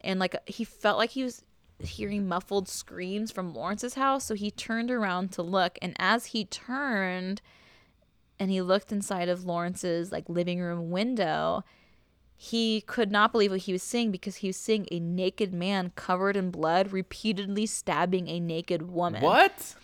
[0.00, 1.44] and like he felt like he was
[1.78, 4.24] hearing muffled screams from Lawrence's house.
[4.24, 7.40] So he turned around to look, and as he turned,
[8.44, 11.64] and he looked inside of Lawrence's like living room window,
[12.36, 15.92] he could not believe what he was seeing because he was seeing a naked man
[15.96, 19.22] covered in blood repeatedly stabbing a naked woman.
[19.22, 19.74] What?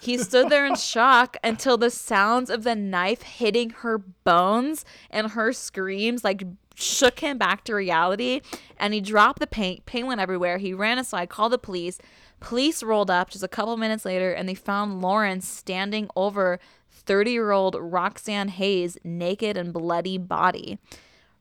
[0.00, 5.32] He stood there in shock until the sounds of the knife hitting her bones and
[5.32, 6.44] her screams like
[6.74, 8.40] shook him back to reality
[8.78, 11.98] and he dropped the paint paint went everywhere he ran aside called the police
[12.38, 16.60] police rolled up just a couple minutes later and they found lawrence standing over
[17.08, 20.78] 30 year old roxanne hayes naked and bloody body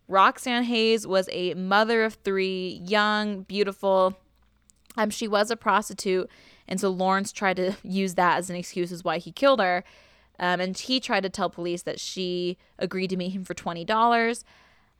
[0.07, 4.17] roxanne hayes was a mother of three young beautiful
[4.97, 6.29] um, she was a prostitute,
[6.67, 9.83] and so Lawrence tried to use that as an excuse as why he killed her.
[10.39, 13.83] Um, and he tried to tell police that she agreed to meet him for twenty
[13.83, 14.43] dollars,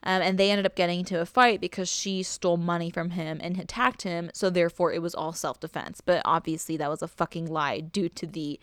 [0.02, 3.40] um, and they ended up getting into a fight because she stole money from him
[3.42, 4.32] and attacked him.
[4.34, 6.02] So therefore, it was all self defense.
[6.02, 8.60] But obviously, that was a fucking lie due to the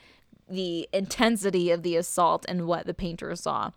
[0.48, 3.70] the intensity of the assault and what the painter saw.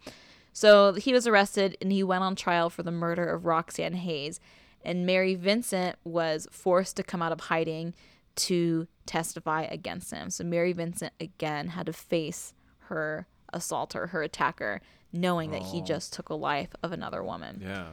[0.54, 4.40] So he was arrested and he went on trial for the murder of Roxanne Hayes.
[4.84, 7.94] And Mary Vincent was forced to come out of hiding
[8.36, 10.30] to testify against him.
[10.30, 12.54] So Mary Vincent again had to face
[12.86, 15.86] her assaulter, her attacker, knowing that he oh.
[15.86, 17.62] just took a life of another woman.
[17.64, 17.88] Yeah.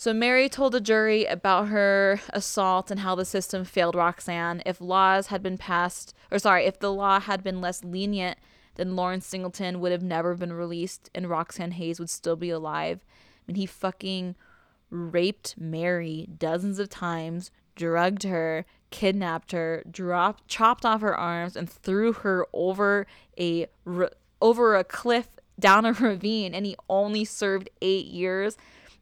[0.00, 4.62] So Mary told the jury about her assault and how the system failed Roxanne.
[4.64, 8.38] If laws had been passed, or sorry, if the law had been less lenient,
[8.76, 13.04] then Lawrence Singleton would have never been released and Roxanne Hayes would still be alive.
[13.04, 14.36] I mean, he fucking
[14.88, 21.68] raped Mary dozens of times, drugged her, kidnapped her, dropped, chopped off her arms, and
[21.68, 23.06] threw her over
[23.38, 23.66] a
[24.40, 25.28] over a cliff
[25.58, 26.54] down a ravine.
[26.54, 28.56] And he only served eight years.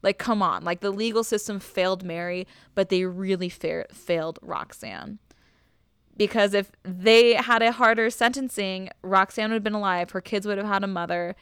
[0.09, 0.65] Like, come on!
[0.65, 5.19] Like the legal system failed Mary, but they really fa- failed Roxanne.
[6.17, 10.11] Because if they had a harder sentencing, Roxanne would have been alive.
[10.13, 11.37] Her kids would have had a mother.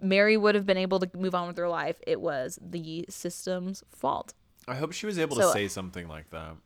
[0.00, 2.00] Mary would have been able to move on with her life.
[2.06, 4.32] It was the system's fault.
[4.66, 6.56] I hope she was able So- to say something like that.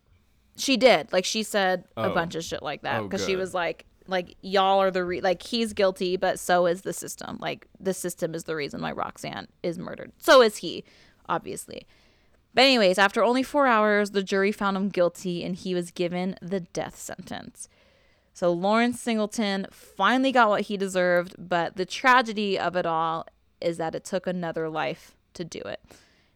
[0.56, 1.12] She did.
[1.12, 2.14] Like she said a Oh.
[2.14, 5.20] bunch of shit like that Oh, because she was like, like y'all are the re-
[5.20, 7.38] like he's guilty, but so is the system.
[7.40, 10.12] Like the system is the reason why Roxanne is murdered.
[10.18, 10.84] So is he,
[11.28, 11.86] obviously.
[12.54, 16.36] But anyways, after only four hours, the jury found him guilty and he was given
[16.42, 17.68] the death sentence.
[18.34, 23.26] So Lawrence Singleton finally got what he deserved, but the tragedy of it all
[23.60, 25.80] is that it took another life to do it.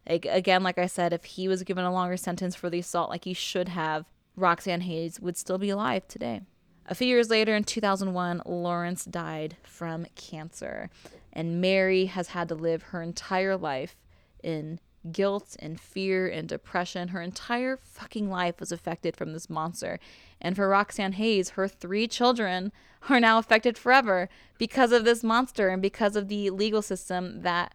[0.07, 3.09] Like, again, like I said, if he was given a longer sentence for the assault
[3.09, 6.41] like he should have, Roxanne Hayes would still be alive today.
[6.85, 10.89] A few years later, in 2001, Lawrence died from cancer,
[11.33, 13.97] and Mary has had to live her entire life
[14.43, 14.79] in
[15.11, 17.09] guilt and fear and depression.
[17.09, 19.99] Her entire fucking life was affected from this monster.
[20.41, 22.71] And for Roxanne Hayes, her three children
[23.09, 27.73] are now affected forever because of this monster and because of the legal system that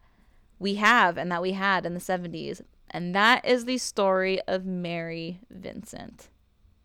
[0.58, 2.60] we have and that we had in the 70s.
[2.90, 6.28] And that is the story of Mary Vincent.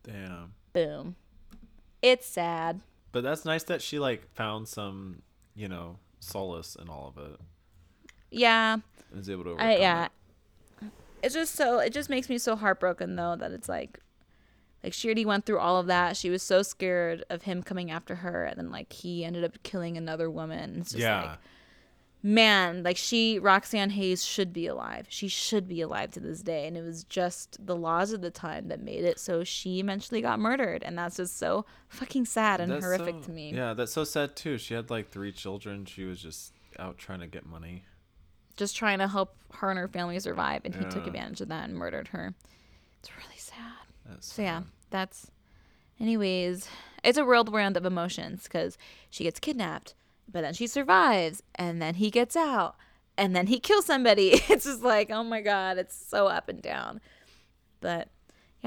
[0.04, 0.54] Damn.
[0.74, 1.16] Boom.
[2.02, 2.82] It's sad.
[3.12, 5.22] But that's nice that she like found some,
[5.56, 7.40] you know, solace in all of it.
[8.32, 8.74] Yeah.
[8.74, 8.84] And
[9.16, 10.06] was able to overcome I, yeah.
[10.06, 10.12] it.
[11.24, 14.00] It's just so it just makes me so heartbroken though that it's like
[14.84, 16.16] like she already went through all of that.
[16.16, 19.62] She was so scared of him coming after her and then like he ended up
[19.64, 20.78] killing another woman.
[20.82, 21.22] It's just Yeah.
[21.22, 21.40] like
[22.24, 25.08] man, like she Roxanne Hayes should be alive.
[25.10, 26.68] She should be alive to this day.
[26.68, 30.22] And it was just the laws of the time that made it so she eventually
[30.22, 30.84] got murdered.
[30.84, 33.54] And that's just so fucking sad and That's horrific so- to me.
[33.54, 34.58] Yeah, that's so sad too.
[34.60, 35.86] She had like three children.
[35.86, 37.86] She was just out trying to get money.
[38.58, 41.70] Just trying to help her and her family survive and he took advantage of that
[41.70, 42.34] and murdered her.
[43.00, 43.88] It's really sad.
[44.06, 45.32] That's So yeah, that's.
[46.00, 46.68] Anyways,
[47.04, 48.78] it's a whirlwind of emotions because
[49.10, 49.96] she gets kidnapped,
[50.32, 52.76] but then she survives, and then he gets out,
[53.18, 54.42] and then he kills somebody.
[54.50, 57.02] It's just like, oh my god, it's so up and down.
[57.82, 58.10] But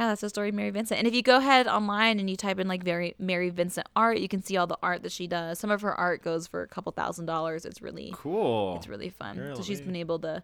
[0.01, 0.99] yeah, that's the story of Mary Vincent.
[0.99, 4.19] And if you go ahead online and you type in like very Mary Vincent art,
[4.19, 5.59] you can see all the art that she does.
[5.59, 7.67] Some of her art goes for a couple thousand dollars.
[7.67, 8.77] It's really Cool.
[8.77, 9.37] it's really fun.
[9.55, 9.85] So she's Really?
[9.93, 10.43] been able to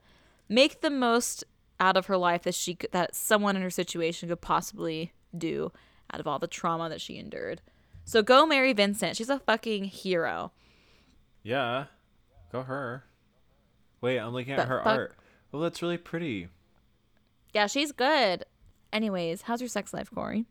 [0.49, 1.43] make the most
[1.81, 5.73] out of her life that she that someone in her situation could possibly do
[6.13, 7.63] out of all the trauma that she endured.
[8.05, 9.17] So go Mary Vincent.
[9.17, 10.53] She's a fucking hero.
[11.43, 11.87] Yeah.
[12.53, 13.05] Go her.
[14.03, 15.15] Wait, I'm looking at But her fuck- art.
[15.55, 16.49] Oh, that's really pretty.
[17.55, 18.45] Yeah, she's good.
[18.93, 20.45] Anyways, how's your sex life, Corey?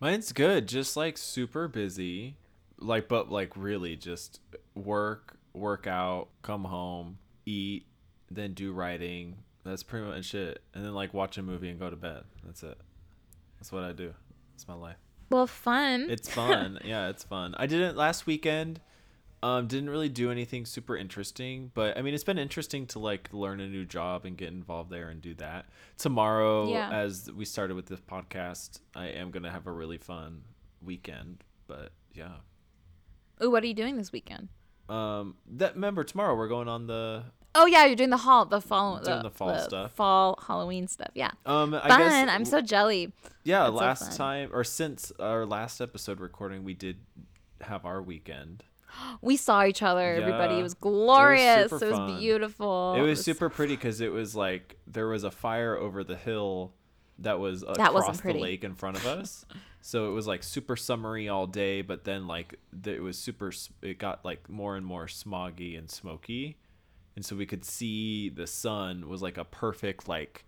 [0.00, 0.66] Mine's good.
[0.68, 2.36] Just like super busy.
[2.78, 4.40] Like, but like really just
[4.74, 7.86] work, work out, come home, eat,
[8.30, 9.36] then do writing.
[9.64, 10.60] That's pretty much it.
[10.74, 12.24] And then like watch a movie and go to bed.
[12.44, 12.78] That's it.
[13.58, 14.12] That's what I do.
[14.54, 14.96] It's my life.
[15.30, 16.08] Well, fun.
[16.10, 16.80] It's fun.
[16.84, 17.54] yeah, it's fun.
[17.56, 18.80] I did it last weekend.
[19.44, 23.28] Um, didn't really do anything super interesting, but I mean, it's been interesting to like
[23.32, 25.66] learn a new job and get involved there and do that.
[25.98, 26.90] Tomorrow, Yeah.
[26.90, 30.42] as we started with this podcast, I am gonna have a really fun
[30.80, 31.42] weekend.
[31.66, 32.36] But yeah,
[33.42, 34.48] Ooh, what are you doing this weekend?
[34.88, 37.24] um, that remember tomorrow we're going on the
[37.54, 39.92] Oh yeah, you're doing the hall, the fall, Doing the fall stuff.
[39.92, 41.10] fall Halloween stuff.
[41.14, 41.74] Yeah, um.
[41.74, 41.98] I fun.
[42.00, 43.12] guess I'm so jelly.
[43.44, 43.64] yeah.
[43.64, 44.16] that's last fun.
[44.16, 46.98] time or since our last episode recording, we did
[47.62, 48.62] have our weekend.
[49.20, 50.14] We saw each other.
[50.14, 51.70] Everybody, it was glorious.
[51.70, 52.94] super it was beautiful.
[52.96, 56.72] it was super pretty because it was like there was a fire over the hill
[57.18, 59.44] that was That wasn't across the lake in front of us.
[59.80, 63.52] so it was like super summery all day, but then like the, it was super.
[63.80, 66.56] It got like more and more smoggy and smoky,
[67.14, 70.44] and so we could see the sun was like a perfect like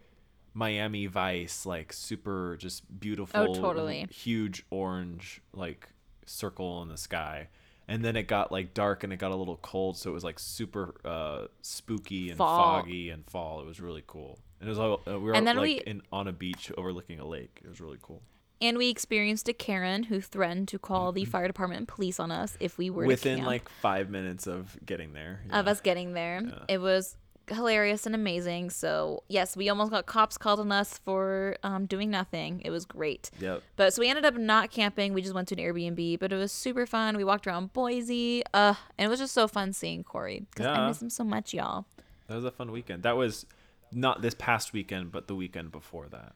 [0.52, 4.06] Miami Vice, like super just beautiful, Oh, totally.
[4.10, 5.88] huge orange like
[6.26, 7.48] circle in the sky.
[7.86, 10.24] And then it got like dark and it got a little cold, so it was
[10.24, 12.80] like super uh, spooky and Fall.
[12.80, 13.60] foggy and fall.
[13.60, 14.38] It was really cool.
[14.60, 16.72] And it was all uh, we were And then like we- in on a beach
[16.78, 17.60] overlooking a lake.
[17.64, 18.22] It was really cool.
[18.60, 22.30] And we experienced a Karen who threatened to call the fire department and police on
[22.30, 25.42] us if we were to Within like five minutes of getting there.
[25.50, 26.40] of us getting there.
[26.68, 27.16] It was
[27.48, 28.70] hilarious and amazing.
[28.70, 32.62] So yes, we almost got cops called on us for um, doing nothing.
[32.64, 33.30] It was great.
[33.40, 33.62] Yep.
[33.76, 35.14] But so we ended up not camping.
[35.14, 37.16] We just went to an Airbnb, but it was super fun.
[37.16, 38.42] We walked around Boise.
[38.52, 41.54] Uh, and it was just so fun seeing Corey because I miss him so much,
[41.54, 41.86] y'all.
[42.28, 43.02] That was a fun weekend.
[43.02, 43.46] That was
[43.92, 46.32] not this past weekend, but the weekend before that.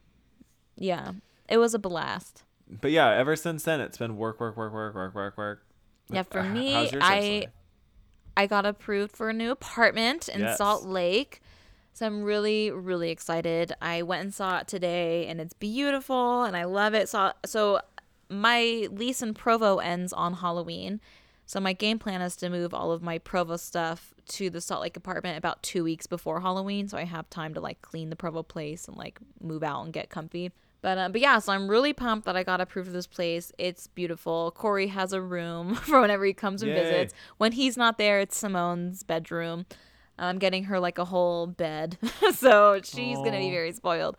[0.76, 1.12] Yeah,
[1.48, 2.44] it was a blast.
[2.70, 5.62] But yeah, ever since then it's been work, work, work, work, work, work, work.
[6.10, 7.46] Yeah, for me, I?
[8.38, 10.58] I got approved for a new apartment in Yes.
[10.58, 11.42] Salt Lake.
[11.92, 13.72] So I'm really, really excited.
[13.82, 17.08] I went and saw it today and it's beautiful and I love it.
[17.08, 17.80] So so
[18.30, 21.00] my lease in Provo ends on Halloween.
[21.46, 24.82] So my game plan is to move all of my Provo stuff to the Salt
[24.82, 28.16] Lake apartment about two weeks before Halloween, so I have time to like clean the
[28.16, 30.52] Provo place and like move out and get comfy.
[30.88, 33.52] But uh, but yeah, so I'm really pumped that I got approved for this place.
[33.58, 34.52] It's beautiful.
[34.52, 36.82] Corey has a room for whenever he comes and Yay.
[36.82, 37.14] visits.
[37.36, 39.66] When he's not there, it's Simone's bedroom.
[40.18, 41.98] I'm getting her like a whole bed,
[42.34, 44.16] so she's gonna be very spoiled.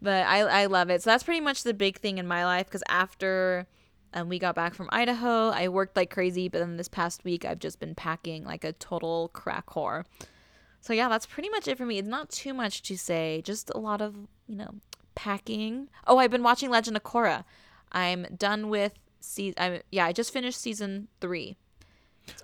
[0.00, 1.02] But I I love it.
[1.02, 3.66] So that's pretty much the big thing in my life because after
[4.14, 6.48] um, we got back from Idaho, I worked like crazy.
[6.48, 10.06] But then this past week, I've just been packing like a total crack whore.
[10.80, 11.98] So yeah, that's pretty much it for me.
[11.98, 13.42] It's not too much to say.
[13.44, 14.14] Just a lot of
[14.46, 14.70] you know
[15.18, 15.88] packing.
[16.06, 17.44] Oh, I've been watching Legend of Korra.
[17.90, 19.54] I'm done with season.
[19.58, 21.56] I yeah, I just finished season three.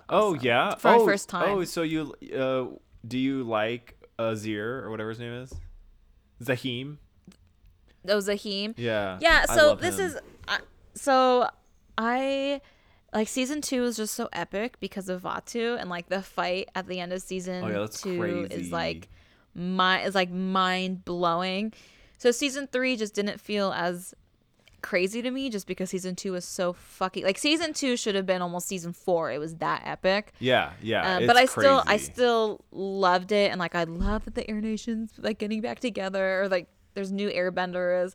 [0.09, 1.49] Oh yeah, For oh, first time.
[1.49, 2.65] Oh, so you uh,
[3.07, 5.53] do you like Azir or whatever his name is?
[6.43, 6.97] Zaheer.
[8.09, 8.73] Oh, Zaheer.
[8.77, 9.19] Yeah.
[9.21, 9.45] Yeah.
[9.45, 10.07] So this him.
[10.07, 10.17] is
[10.49, 10.57] uh,
[10.95, 11.49] so
[11.97, 12.59] I
[13.13, 16.87] like season two is just so epic because of Vaatu and like the fight at
[16.87, 18.53] the end of season Oh, yeah, two crazy.
[18.53, 19.07] is like
[19.53, 21.71] my is like mind blowing.
[22.17, 24.13] So season three just didn't feel as
[24.81, 28.27] crazy to me just because season two was so fucking like season two should have
[28.27, 29.31] been almost season four.
[29.31, 30.31] It was that epic.
[30.39, 31.15] Yeah, yeah.
[31.17, 34.61] Um, but I still I still loved it and like I love that the Air
[34.61, 38.13] Nations like getting back together or like there's new airbenders.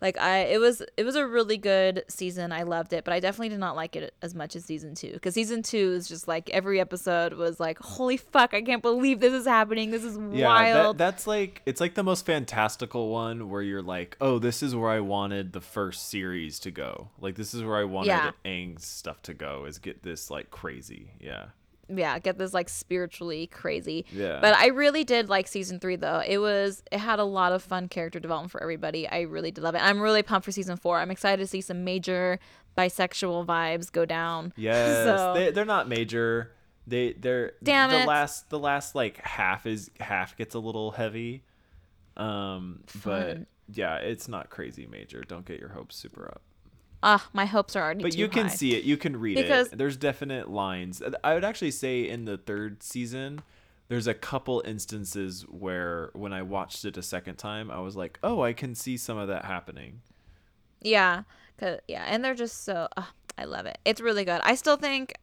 [0.00, 2.52] Like I it was it was a really good season.
[2.52, 5.18] I loved it, but I definitely did not like it as much as season 2
[5.20, 9.18] cuz season 2 is just like every episode was like holy fuck, I can't believe
[9.20, 9.90] this is happening.
[9.90, 10.98] This is Yeah, wild.
[10.98, 14.74] That, that's like it's like the most fantastical one where you're like, oh, this is
[14.76, 17.08] where I wanted the first series to go.
[17.20, 18.30] Like this is where I wanted Yeah.
[18.44, 19.64] Aang's stuff to go.
[19.64, 21.10] Is get this like crazy.
[21.20, 21.46] Yeah.
[21.88, 24.04] Yeah, get this like spiritually crazy.
[24.12, 24.38] Yeah.
[24.40, 26.22] But I really did like season three though.
[26.26, 29.08] It was it had a lot of fun character development for everybody.
[29.08, 29.82] I really did love it.
[29.82, 30.98] I'm really pumped for season four.
[30.98, 32.38] I'm excited to see some major
[32.76, 34.52] bisexual vibes go down.
[34.56, 36.52] Yes, So- they they're not major.
[36.86, 38.06] They they're Damn the it.
[38.06, 41.42] last the last like half is half gets a little heavy.
[42.16, 43.40] Um but
[43.72, 45.22] yeah, it's not crazy major.
[45.22, 46.42] Don't get your hopes super up.
[47.02, 48.54] Ah, my hopes are already But you can high.
[48.54, 48.84] see it.
[48.84, 49.78] You can read Because- it.
[49.78, 51.00] There's definite lines.
[51.22, 53.42] I would actually say in the third season,
[53.88, 58.18] there's a couple instances where when I watched it a second time, I was like,
[58.22, 60.00] "Oh, I can see some of that happening."
[60.82, 61.22] Yeah,
[61.58, 62.88] cause yeah, and they're just so.
[62.96, 63.04] Uh,
[63.38, 63.78] I love it.
[63.84, 64.40] It's really good.
[64.44, 65.14] I still think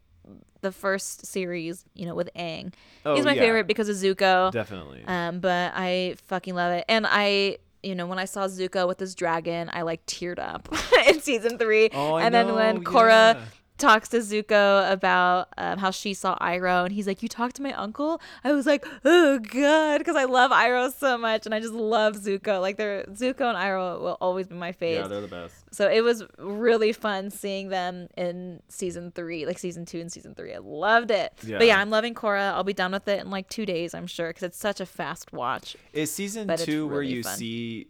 [0.61, 2.73] the first series, you know, with Aang,
[3.05, 3.41] Oh, is my yeah.
[3.41, 4.51] favorite because of Zuko.
[4.51, 5.03] Definitely.
[5.05, 7.57] Um, but I fucking love it, and I.
[7.85, 10.67] You know, when I saw Zuko with his dragon, I like teared up
[11.07, 11.89] in season three.
[11.93, 13.41] Oh, I and then when Korra yeah.
[13.77, 17.61] Talks to Zuko about um, how she saw Iroh, and he's like, "You talked to
[17.61, 21.59] my uncle." I was like, "Oh God," because I love Iroh so much, and I
[21.59, 22.61] just love Zuko.
[22.61, 24.95] Like, they're Zuko and Iroh will always be my fave.
[24.95, 25.55] yeah, they're the best.
[25.71, 30.35] So it was really fun seeing them in season three, like season two and season
[30.35, 30.53] three.
[30.53, 31.33] I loved it.
[31.43, 31.57] Yeah.
[31.57, 32.53] But yeah, I'm loving Korra.
[32.53, 34.85] I'll be done with it in like two days, I'm sure, because it's such a
[34.85, 35.75] fast watch.
[35.91, 37.37] Is season But two where you fun.
[37.37, 37.87] see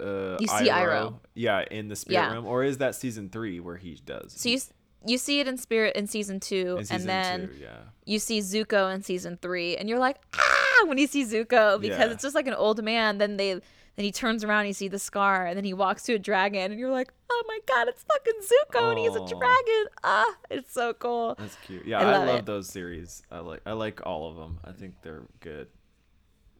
[0.00, 1.18] uh You see Iroh.
[1.34, 2.32] Yeah, in the spirit Yeah.
[2.32, 4.32] realm, or is that season three where he does?
[4.32, 4.58] So you
[5.06, 7.76] you see it in spirit in season two, in season and then two, yeah.
[8.04, 11.98] you see Zuko in season three, and you're like, ah, when you see Zuko because
[11.98, 12.10] Yeah.
[12.12, 13.18] it's just like an old man.
[13.18, 13.54] Then they
[13.96, 16.18] then he turns around, and you see the scar, and then he walks to a
[16.18, 19.84] dragon, and you're like, oh my god, it's fucking Zuko, and he's a dragon.
[20.02, 21.36] Ah, it's so cool.
[21.38, 21.86] That's cute.
[21.86, 23.22] Yeah, I I, love love those series.
[23.30, 24.58] I like I like all of them.
[24.64, 25.68] I think they're good.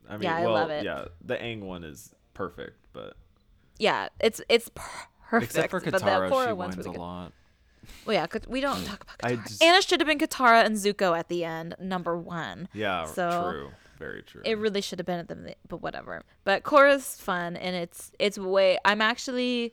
[0.09, 0.85] I mean, Yeah, I well, love it.
[0.85, 3.17] yeah, the Aang one is perfect, but
[3.79, 4.71] Yeah, it's it's
[5.27, 5.51] perfect.
[5.57, 7.33] except for Katara, she whines really a lot.
[8.07, 9.49] Well, yeah, we don't talk about Katara.
[9.49, 12.69] just- Anna should have been Katara and Zuko at the end, number one.
[12.73, 13.71] Yeah, So, true.
[13.99, 14.43] Very true.
[14.45, 16.23] It really should have been at the, but whatever.
[16.43, 18.77] But Korra's fun, and it's it's way.
[18.85, 19.73] I'm actually,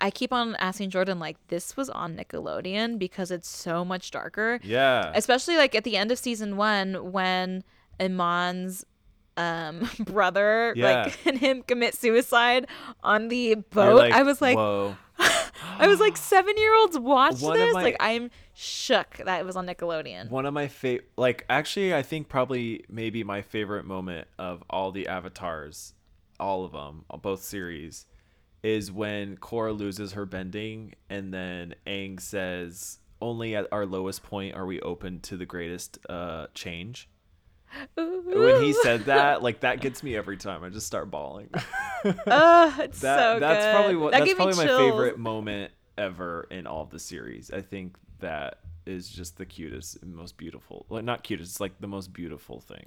[0.00, 4.58] I keep on asking Jordan like, this was on Nickelodeon because it's so much darker.
[4.64, 5.12] yeah.
[5.14, 7.62] Especially like at the end of season one when
[8.00, 8.84] Amon's
[9.36, 11.04] um brother Yeah.
[11.04, 12.66] like and him commit suicide
[13.02, 14.10] on the boat.
[14.12, 14.96] I was like, whoa.
[15.78, 17.74] I was like, seven year olds watch One of this.
[17.74, 20.30] my- Like, I'm shook that it was on Nickelodeon.
[20.30, 24.92] One of my favorite, like, actually, I think probably maybe my favorite moment of all
[24.92, 25.94] the avatars,
[26.38, 28.06] all of them, both series,
[28.62, 34.54] is when Korra loses her bending, and then Aang says, "Only at our lowest point
[34.54, 37.08] are we open to the greatest uh, change."
[37.94, 40.64] When he said that, like, that gets me every time.
[40.64, 41.50] I just start bawling.
[42.04, 43.74] oh, it's that so that's good.
[43.74, 47.50] probably what that that's probably my favorite moment ever in all of the series.
[47.50, 50.86] I think that is just the cutest and most beautiful.
[50.88, 52.86] Like not cutest, it's like the most beautiful thing.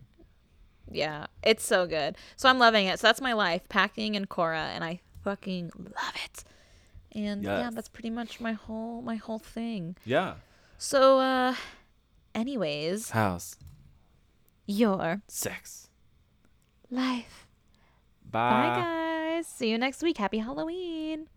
[0.92, 2.16] Yeah, it's so good.
[2.36, 3.00] So I'm loving it.
[3.00, 6.44] So that's my life, packing and Korra, and I fucking love it.
[7.12, 9.96] And yeah, that's pretty much my whole my whole thing.
[10.06, 10.36] Yeah.
[10.78, 11.56] So, uh,
[12.34, 13.56] anyways, House.
[14.66, 15.90] Your Sex.
[16.90, 17.48] life.
[18.30, 18.50] Bye.
[18.50, 19.48] Bye, guys.
[19.48, 20.18] See you next week.
[20.18, 21.28] Happy Halloween.